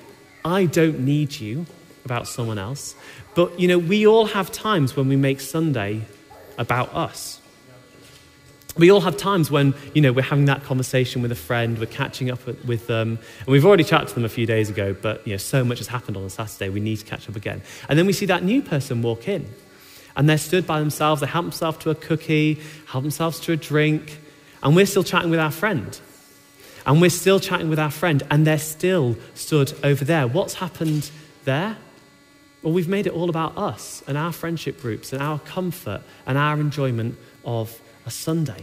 I 0.43 0.65
don't 0.65 1.01
need 1.01 1.39
you 1.39 1.67
about 2.07 2.27
someone 2.27 2.57
else, 2.57 2.95
but 3.35 3.59
you 3.59 3.67
know, 3.67 3.77
we 3.77 4.07
all 4.07 4.25
have 4.25 4.51
times 4.51 4.95
when 4.95 5.07
we 5.07 5.15
make 5.15 5.39
Sunday 5.41 6.01
about 6.57 6.93
us. 6.95 7.39
We 8.77 8.91
all 8.91 9.01
have 9.01 9.17
times 9.17 9.49
when 9.49 9.73
you 9.95 10.01
know 10.01 10.11
we're 10.11 10.21
having 10.21 10.45
that 10.45 10.63
conversation 10.63 11.21
with 11.21 11.31
a 11.31 11.35
friend 11.35 11.79
we're 11.79 11.87
catching 11.87 12.29
up 12.29 12.45
with, 12.45 12.87
them. 12.87 13.17
And 13.39 13.47
we've 13.47 13.65
already 13.65 13.83
chatted 13.83 14.09
to 14.09 14.15
them 14.15 14.25
a 14.25 14.29
few 14.29 14.45
days 14.45 14.69
ago 14.69 14.95
but 14.99 15.25
you 15.25 15.33
know 15.33 15.37
so 15.37 15.63
much 15.63 15.79
has 15.79 15.87
happened 15.87 16.15
on 16.15 16.23
a 16.23 16.29
saturday 16.29 16.69
we 16.69 16.79
need 16.79 16.97
to 16.97 17.05
catch 17.05 17.27
up 17.27 17.35
again. 17.35 17.61
And 17.89 17.97
then 17.97 18.05
we 18.05 18.13
see 18.13 18.27
that 18.27 18.43
new 18.43 18.61
person 18.61 19.01
walk 19.01 19.27
in. 19.27 19.47
And 20.15 20.27
they're 20.29 20.37
stood 20.37 20.67
by 20.67 20.79
themselves 20.79 21.21
they 21.21 21.27
help 21.27 21.45
themselves 21.45 21.79
to 21.79 21.89
a 21.89 21.95
cookie 21.95 22.61
help 22.87 23.03
themselves 23.03 23.39
to 23.41 23.51
a 23.53 23.57
drink. 23.57 24.19
And 24.61 24.75
we're 24.75 24.85
still 24.85 25.03
chatting 25.03 25.31
with 25.31 25.39
our 25.39 25.51
friend. 25.51 25.99
And 26.85 27.01
we're 27.01 27.09
still 27.09 27.39
chatting 27.39 27.69
with 27.69 27.79
our 27.79 27.91
friend 27.91 28.23
and 28.29 28.45
they're 28.45 28.59
still 28.59 29.15
stood 29.33 29.73
over 29.83 30.05
there. 30.05 30.27
What's 30.27 30.55
happened 30.55 31.09
there 31.45 31.77
well 32.67 32.73
we've 32.73 32.89
made 32.89 33.07
it 33.07 33.13
all 33.13 33.29
about 33.29 33.57
us 33.57 34.03
and 34.07 34.17
our 34.17 34.33
friendship 34.33 34.81
groups 34.81 35.13
and 35.13 35.23
our 35.23 35.39
comfort 35.39 36.01
and 36.25 36.37
our 36.37 36.59
enjoyment 36.59 37.17
of 37.45 37.79
a 38.05 38.11
Sunday. 38.11 38.61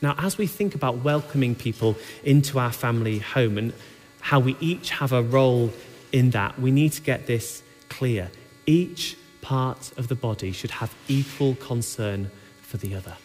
Now, 0.00 0.14
as 0.16 0.38
we 0.38 0.46
think 0.46 0.76
about 0.76 0.98
welcoming 0.98 1.56
people 1.56 1.96
into 2.22 2.60
our 2.60 2.70
family 2.70 3.18
home 3.18 3.58
and 3.58 3.72
how 4.20 4.38
we 4.38 4.56
each 4.60 4.90
have 4.90 5.10
a 5.10 5.20
role 5.20 5.72
in 6.12 6.30
that, 6.30 6.60
we 6.60 6.70
need 6.70 6.92
to 6.92 7.02
get 7.02 7.26
this 7.26 7.60
clear. 7.88 8.30
Each 8.66 9.16
part 9.40 9.90
of 9.98 10.06
the 10.06 10.14
body 10.14 10.52
should 10.52 10.70
have 10.70 10.94
equal 11.08 11.56
concern 11.56 12.30
for 12.60 12.76
the 12.76 12.94
other. 12.94 13.16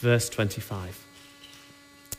Verse 0.00 0.28
25. 0.28 1.06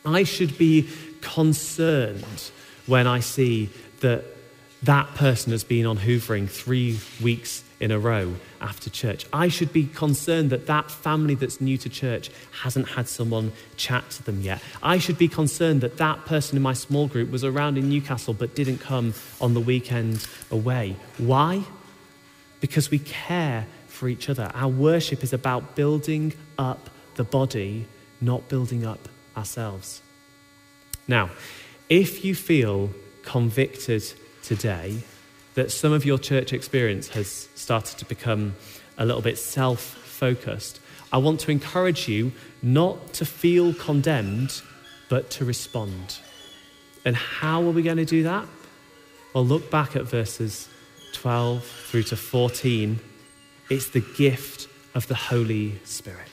I 0.06 0.24
should 0.24 0.56
be 0.56 0.88
concerned 1.20 2.50
when 2.86 3.06
I 3.06 3.20
see 3.20 3.68
that 4.00 4.24
that 4.84 5.14
person 5.14 5.52
has 5.52 5.64
been 5.64 5.86
on 5.86 5.98
hoovering 5.98 6.48
three 6.48 6.98
weeks 7.22 7.64
in 7.80 7.90
a 7.90 7.98
row 7.98 8.34
after 8.60 8.90
church. 8.90 9.26
I 9.32 9.48
should 9.48 9.72
be 9.72 9.86
concerned 9.86 10.50
that 10.50 10.66
that 10.66 10.90
family 10.90 11.34
that's 11.34 11.60
new 11.60 11.78
to 11.78 11.88
church 11.88 12.30
hasn't 12.62 12.88
had 12.88 13.08
someone 13.08 13.52
chat 13.76 14.08
to 14.10 14.22
them 14.22 14.42
yet. 14.42 14.62
I 14.82 14.98
should 14.98 15.16
be 15.16 15.28
concerned 15.28 15.80
that 15.80 15.96
that 15.98 16.26
person 16.26 16.56
in 16.56 16.62
my 16.62 16.74
small 16.74 17.08
group 17.08 17.30
was 17.30 17.44
around 17.44 17.78
in 17.78 17.88
Newcastle 17.88 18.34
but 18.34 18.54
didn't 18.54 18.78
come 18.78 19.14
on 19.40 19.54
the 19.54 19.60
weekend 19.60 20.26
away. 20.50 20.96
Why? 21.18 21.62
Because 22.60 22.90
we 22.90 22.98
care 22.98 23.66
for 23.86 24.08
each 24.08 24.28
other. 24.28 24.50
Our 24.54 24.68
worship 24.68 25.22
is 25.22 25.32
about 25.32 25.76
building 25.76 26.34
up 26.58 26.90
the 27.14 27.24
body, 27.24 27.86
not 28.20 28.48
building 28.48 28.84
up 28.84 29.08
ourselves. 29.36 30.02
Now, 31.08 31.30
if 31.88 32.24
you 32.24 32.34
feel 32.34 32.90
convicted 33.22 34.04
today 34.44 34.98
that 35.54 35.70
some 35.70 35.92
of 35.92 36.04
your 36.04 36.18
church 36.18 36.52
experience 36.52 37.08
has 37.08 37.48
started 37.54 37.98
to 37.98 38.04
become 38.04 38.54
a 38.98 39.04
little 39.04 39.22
bit 39.22 39.38
self 39.38 39.80
focused, 39.80 40.80
I 41.12 41.18
want 41.18 41.40
to 41.40 41.50
encourage 41.50 42.08
you 42.08 42.32
not 42.62 43.12
to 43.14 43.24
feel 43.24 43.74
condemned, 43.74 44.62
but 45.08 45.30
to 45.30 45.44
respond. 45.44 46.18
And 47.04 47.14
how 47.14 47.62
are 47.62 47.70
we 47.70 47.82
going 47.82 47.98
to 47.98 48.04
do 48.04 48.22
that? 48.24 48.46
Well, 49.32 49.44
look 49.44 49.70
back 49.70 49.96
at 49.96 50.04
verses 50.04 50.68
12 51.12 51.64
through 51.64 52.04
to 52.04 52.16
14. 52.16 52.98
It's 53.70 53.90
the 53.90 54.04
gift 54.16 54.68
of 54.94 55.06
the 55.08 55.14
Holy 55.14 55.78
Spirit. 55.84 56.28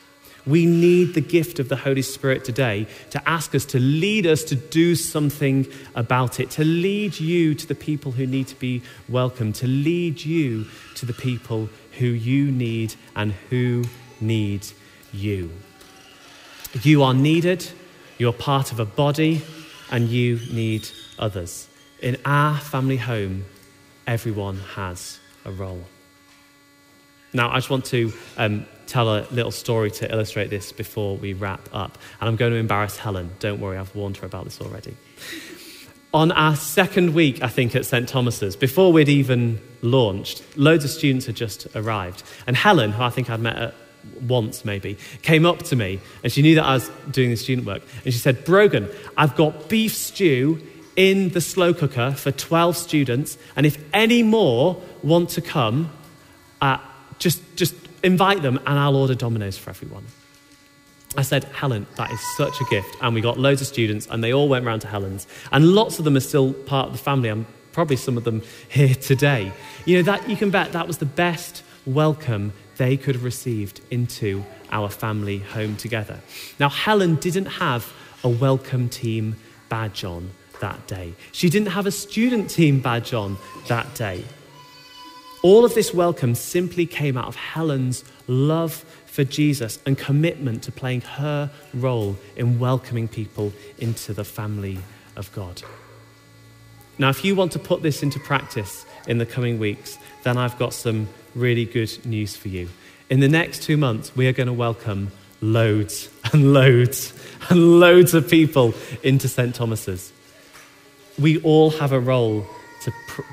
We 0.45 0.65
need 0.65 1.13
the 1.13 1.21
gift 1.21 1.59
of 1.59 1.69
the 1.69 1.75
Holy 1.75 2.01
Spirit 2.01 2.43
today 2.43 2.87
to 3.11 3.29
ask 3.29 3.53
us 3.53 3.65
to 3.65 3.79
lead 3.79 4.25
us 4.25 4.43
to 4.45 4.55
do 4.55 4.95
something 4.95 5.67
about 5.93 6.39
it, 6.39 6.49
to 6.51 6.63
lead 6.63 7.19
you 7.19 7.53
to 7.55 7.67
the 7.67 7.75
people 7.75 8.11
who 8.11 8.25
need 8.25 8.47
to 8.47 8.55
be 8.55 8.81
welcomed, 9.07 9.55
to 9.55 9.67
lead 9.67 10.23
you 10.25 10.65
to 10.95 11.05
the 11.05 11.13
people 11.13 11.69
who 11.99 12.07
you 12.07 12.51
need 12.51 12.95
and 13.15 13.33
who 13.49 13.83
need 14.19 14.65
you. 15.13 15.51
You 16.81 17.03
are 17.03 17.13
needed, 17.13 17.67
you're 18.17 18.33
part 18.33 18.71
of 18.71 18.79
a 18.79 18.85
body, 18.85 19.43
and 19.91 20.07
you 20.07 20.39
need 20.51 20.87
others. 21.19 21.67
In 22.01 22.17
our 22.25 22.57
family 22.57 22.97
home, 22.97 23.45
everyone 24.07 24.57
has 24.75 25.19
a 25.45 25.51
role. 25.51 25.83
Now, 27.33 27.51
I 27.51 27.55
just 27.55 27.69
want 27.69 27.85
to 27.85 28.11
um, 28.37 28.65
tell 28.91 29.15
a 29.15 29.25
little 29.31 29.51
story 29.51 29.89
to 29.89 30.11
illustrate 30.11 30.49
this 30.49 30.71
before 30.71 31.15
we 31.15 31.33
wrap 31.33 31.69
up. 31.71 31.97
And 32.19 32.29
I'm 32.29 32.35
going 32.35 32.51
to 32.51 32.57
embarrass 32.57 32.97
Helen. 32.97 33.31
Don't 33.39 33.61
worry, 33.61 33.77
I've 33.77 33.95
warned 33.95 34.17
her 34.17 34.25
about 34.25 34.43
this 34.43 34.59
already. 34.59 34.95
On 36.13 36.31
our 36.33 36.57
second 36.57 37.13
week, 37.13 37.41
I 37.41 37.47
think, 37.47 37.73
at 37.73 37.85
St. 37.85 38.07
Thomas's, 38.07 38.57
before 38.57 38.91
we'd 38.91 39.07
even 39.07 39.61
launched, 39.81 40.43
loads 40.57 40.83
of 40.83 40.89
students 40.89 41.25
had 41.25 41.35
just 41.35 41.67
arrived. 41.73 42.23
And 42.45 42.57
Helen, 42.57 42.91
who 42.91 43.01
I 43.01 43.09
think 43.09 43.29
I'd 43.29 43.39
met 43.39 43.55
at 43.55 43.73
once 44.21 44.65
maybe, 44.65 44.97
came 45.21 45.45
up 45.45 45.59
to 45.63 45.75
me 45.77 46.01
and 46.21 46.31
she 46.31 46.41
knew 46.41 46.55
that 46.55 46.65
I 46.65 46.73
was 46.73 46.89
doing 47.11 47.29
the 47.29 47.37
student 47.37 47.65
work. 47.65 47.83
And 48.03 48.13
she 48.13 48.19
said, 48.19 48.43
Brogan, 48.43 48.89
I've 49.15 49.37
got 49.37 49.69
beef 49.69 49.95
stew 49.95 50.61
in 50.97 51.29
the 51.29 51.39
slow 51.39 51.73
cooker 51.73 52.11
for 52.11 52.31
12 52.31 52.75
students. 52.75 53.37
And 53.55 53.65
if 53.65 53.81
any 53.93 54.21
more 54.21 54.81
want 55.01 55.29
to 55.29 55.41
come, 55.41 55.91
uh, 56.59 56.79
just, 57.19 57.41
just 57.55 57.73
invite 58.03 58.41
them 58.41 58.57
and 58.65 58.79
I'll 58.79 58.95
order 58.95 59.15
Domino's 59.15 59.57
for 59.57 59.69
everyone. 59.69 60.05
I 61.17 61.23
said, 61.23 61.43
Helen, 61.45 61.87
that 61.97 62.09
is 62.11 62.19
such 62.37 62.59
a 62.61 62.65
gift. 62.69 62.95
And 63.01 63.13
we 63.13 63.21
got 63.21 63.37
loads 63.37 63.61
of 63.61 63.67
students 63.67 64.07
and 64.09 64.23
they 64.23 64.33
all 64.33 64.47
went 64.47 64.65
round 64.65 64.81
to 64.83 64.87
Helen's. 64.87 65.27
And 65.51 65.73
lots 65.73 65.99
of 65.99 66.05
them 66.05 66.15
are 66.15 66.21
still 66.21 66.53
part 66.53 66.87
of 66.87 66.93
the 66.93 66.99
family. 66.99 67.29
I'm 67.29 67.45
probably 67.73 67.97
some 67.97 68.17
of 68.17 68.23
them 68.23 68.41
here 68.69 68.95
today. 68.95 69.51
You 69.85 69.97
know, 69.97 70.03
that 70.03 70.29
you 70.29 70.37
can 70.37 70.49
bet 70.49 70.71
that 70.71 70.87
was 70.87 70.99
the 70.99 71.05
best 71.05 71.63
welcome 71.85 72.53
they 72.77 72.95
could 72.95 73.15
have 73.15 73.23
received 73.23 73.81
into 73.91 74.43
our 74.71 74.89
family 74.89 75.39
home 75.39 75.75
together. 75.75 76.19
Now, 76.59 76.69
Helen 76.69 77.15
didn't 77.15 77.45
have 77.45 77.91
a 78.23 78.29
welcome 78.29 78.87
team 78.87 79.35
badge 79.67 80.03
on 80.03 80.29
that 80.61 80.87
day. 80.87 81.13
She 81.31 81.49
didn't 81.49 81.69
have 81.69 81.85
a 81.85 81.91
student 81.91 82.49
team 82.49 82.79
badge 82.79 83.13
on 83.13 83.37
that 83.67 83.93
day. 83.95 84.23
All 85.43 85.65
of 85.65 85.73
this 85.73 85.91
welcome 85.91 86.35
simply 86.35 86.85
came 86.85 87.17
out 87.17 87.27
of 87.27 87.35
Helen's 87.35 88.03
love 88.27 88.85
for 89.07 89.23
Jesus 89.23 89.79
and 89.87 89.97
commitment 89.97 90.61
to 90.63 90.71
playing 90.71 91.01
her 91.01 91.49
role 91.73 92.15
in 92.35 92.59
welcoming 92.59 93.07
people 93.07 93.51
into 93.79 94.13
the 94.13 94.23
family 94.23 94.77
of 95.15 95.33
God. 95.33 95.63
Now, 96.99 97.09
if 97.09 97.25
you 97.25 97.33
want 97.33 97.53
to 97.53 97.59
put 97.59 97.81
this 97.81 98.03
into 98.03 98.19
practice 98.19 98.85
in 99.07 99.17
the 99.17 99.25
coming 99.25 99.57
weeks, 99.57 99.97
then 100.21 100.37
I've 100.37 100.59
got 100.59 100.75
some 100.75 101.07
really 101.33 101.65
good 101.65 102.05
news 102.05 102.35
for 102.35 102.49
you. 102.49 102.69
In 103.09 103.19
the 103.19 103.27
next 103.27 103.63
two 103.63 103.77
months, 103.77 104.15
we 104.15 104.27
are 104.27 104.33
going 104.33 104.45
to 104.45 104.53
welcome 104.53 105.11
loads 105.41 106.09
and 106.31 106.53
loads 106.53 107.13
and 107.49 107.79
loads 107.79 108.13
of 108.13 108.29
people 108.29 108.75
into 109.01 109.27
St. 109.27 109.55
Thomas's. 109.55 110.13
We 111.17 111.41
all 111.41 111.71
have 111.71 111.91
a 111.91 111.99
role 111.99 112.45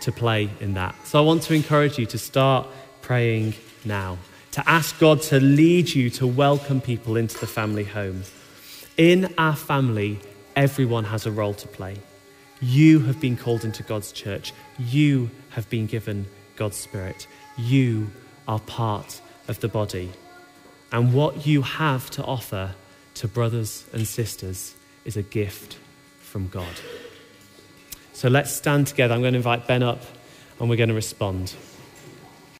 to 0.00 0.12
play 0.12 0.50
in 0.60 0.74
that. 0.74 0.94
So 1.06 1.18
I 1.18 1.22
want 1.22 1.42
to 1.44 1.54
encourage 1.54 1.98
you 1.98 2.06
to 2.06 2.18
start 2.18 2.66
praying 3.02 3.54
now, 3.84 4.18
to 4.52 4.68
ask 4.68 4.98
God 4.98 5.22
to 5.22 5.40
lead 5.40 5.88
you 5.90 6.10
to 6.10 6.26
welcome 6.26 6.80
people 6.80 7.16
into 7.16 7.38
the 7.38 7.46
family 7.46 7.84
home. 7.84 8.22
In 8.96 9.32
our 9.38 9.56
family, 9.56 10.20
everyone 10.56 11.04
has 11.04 11.26
a 11.26 11.30
role 11.30 11.54
to 11.54 11.68
play. 11.68 11.96
You 12.60 13.00
have 13.00 13.20
been 13.20 13.36
called 13.36 13.64
into 13.64 13.82
God's 13.82 14.10
church. 14.10 14.52
You 14.78 15.30
have 15.50 15.70
been 15.70 15.86
given 15.86 16.26
God's 16.56 16.76
Spirit. 16.76 17.26
You 17.56 18.10
are 18.48 18.58
part 18.58 19.20
of 19.46 19.60
the 19.60 19.68
body. 19.68 20.10
And 20.90 21.14
what 21.14 21.46
you 21.46 21.62
have 21.62 22.10
to 22.10 22.24
offer 22.24 22.74
to 23.14 23.28
brothers 23.28 23.84
and 23.92 24.06
sisters 24.06 24.74
is 25.04 25.16
a 25.16 25.22
gift 25.22 25.78
from 26.20 26.48
God. 26.48 26.74
So 28.18 28.28
let's 28.28 28.50
stand 28.50 28.88
together. 28.88 29.14
I'm 29.14 29.20
going 29.20 29.34
to 29.34 29.36
invite 29.36 29.68
Ben 29.68 29.84
up 29.84 30.02
and 30.58 30.68
we're 30.68 30.74
going 30.74 30.88
to 30.88 30.94
respond. 30.96 31.54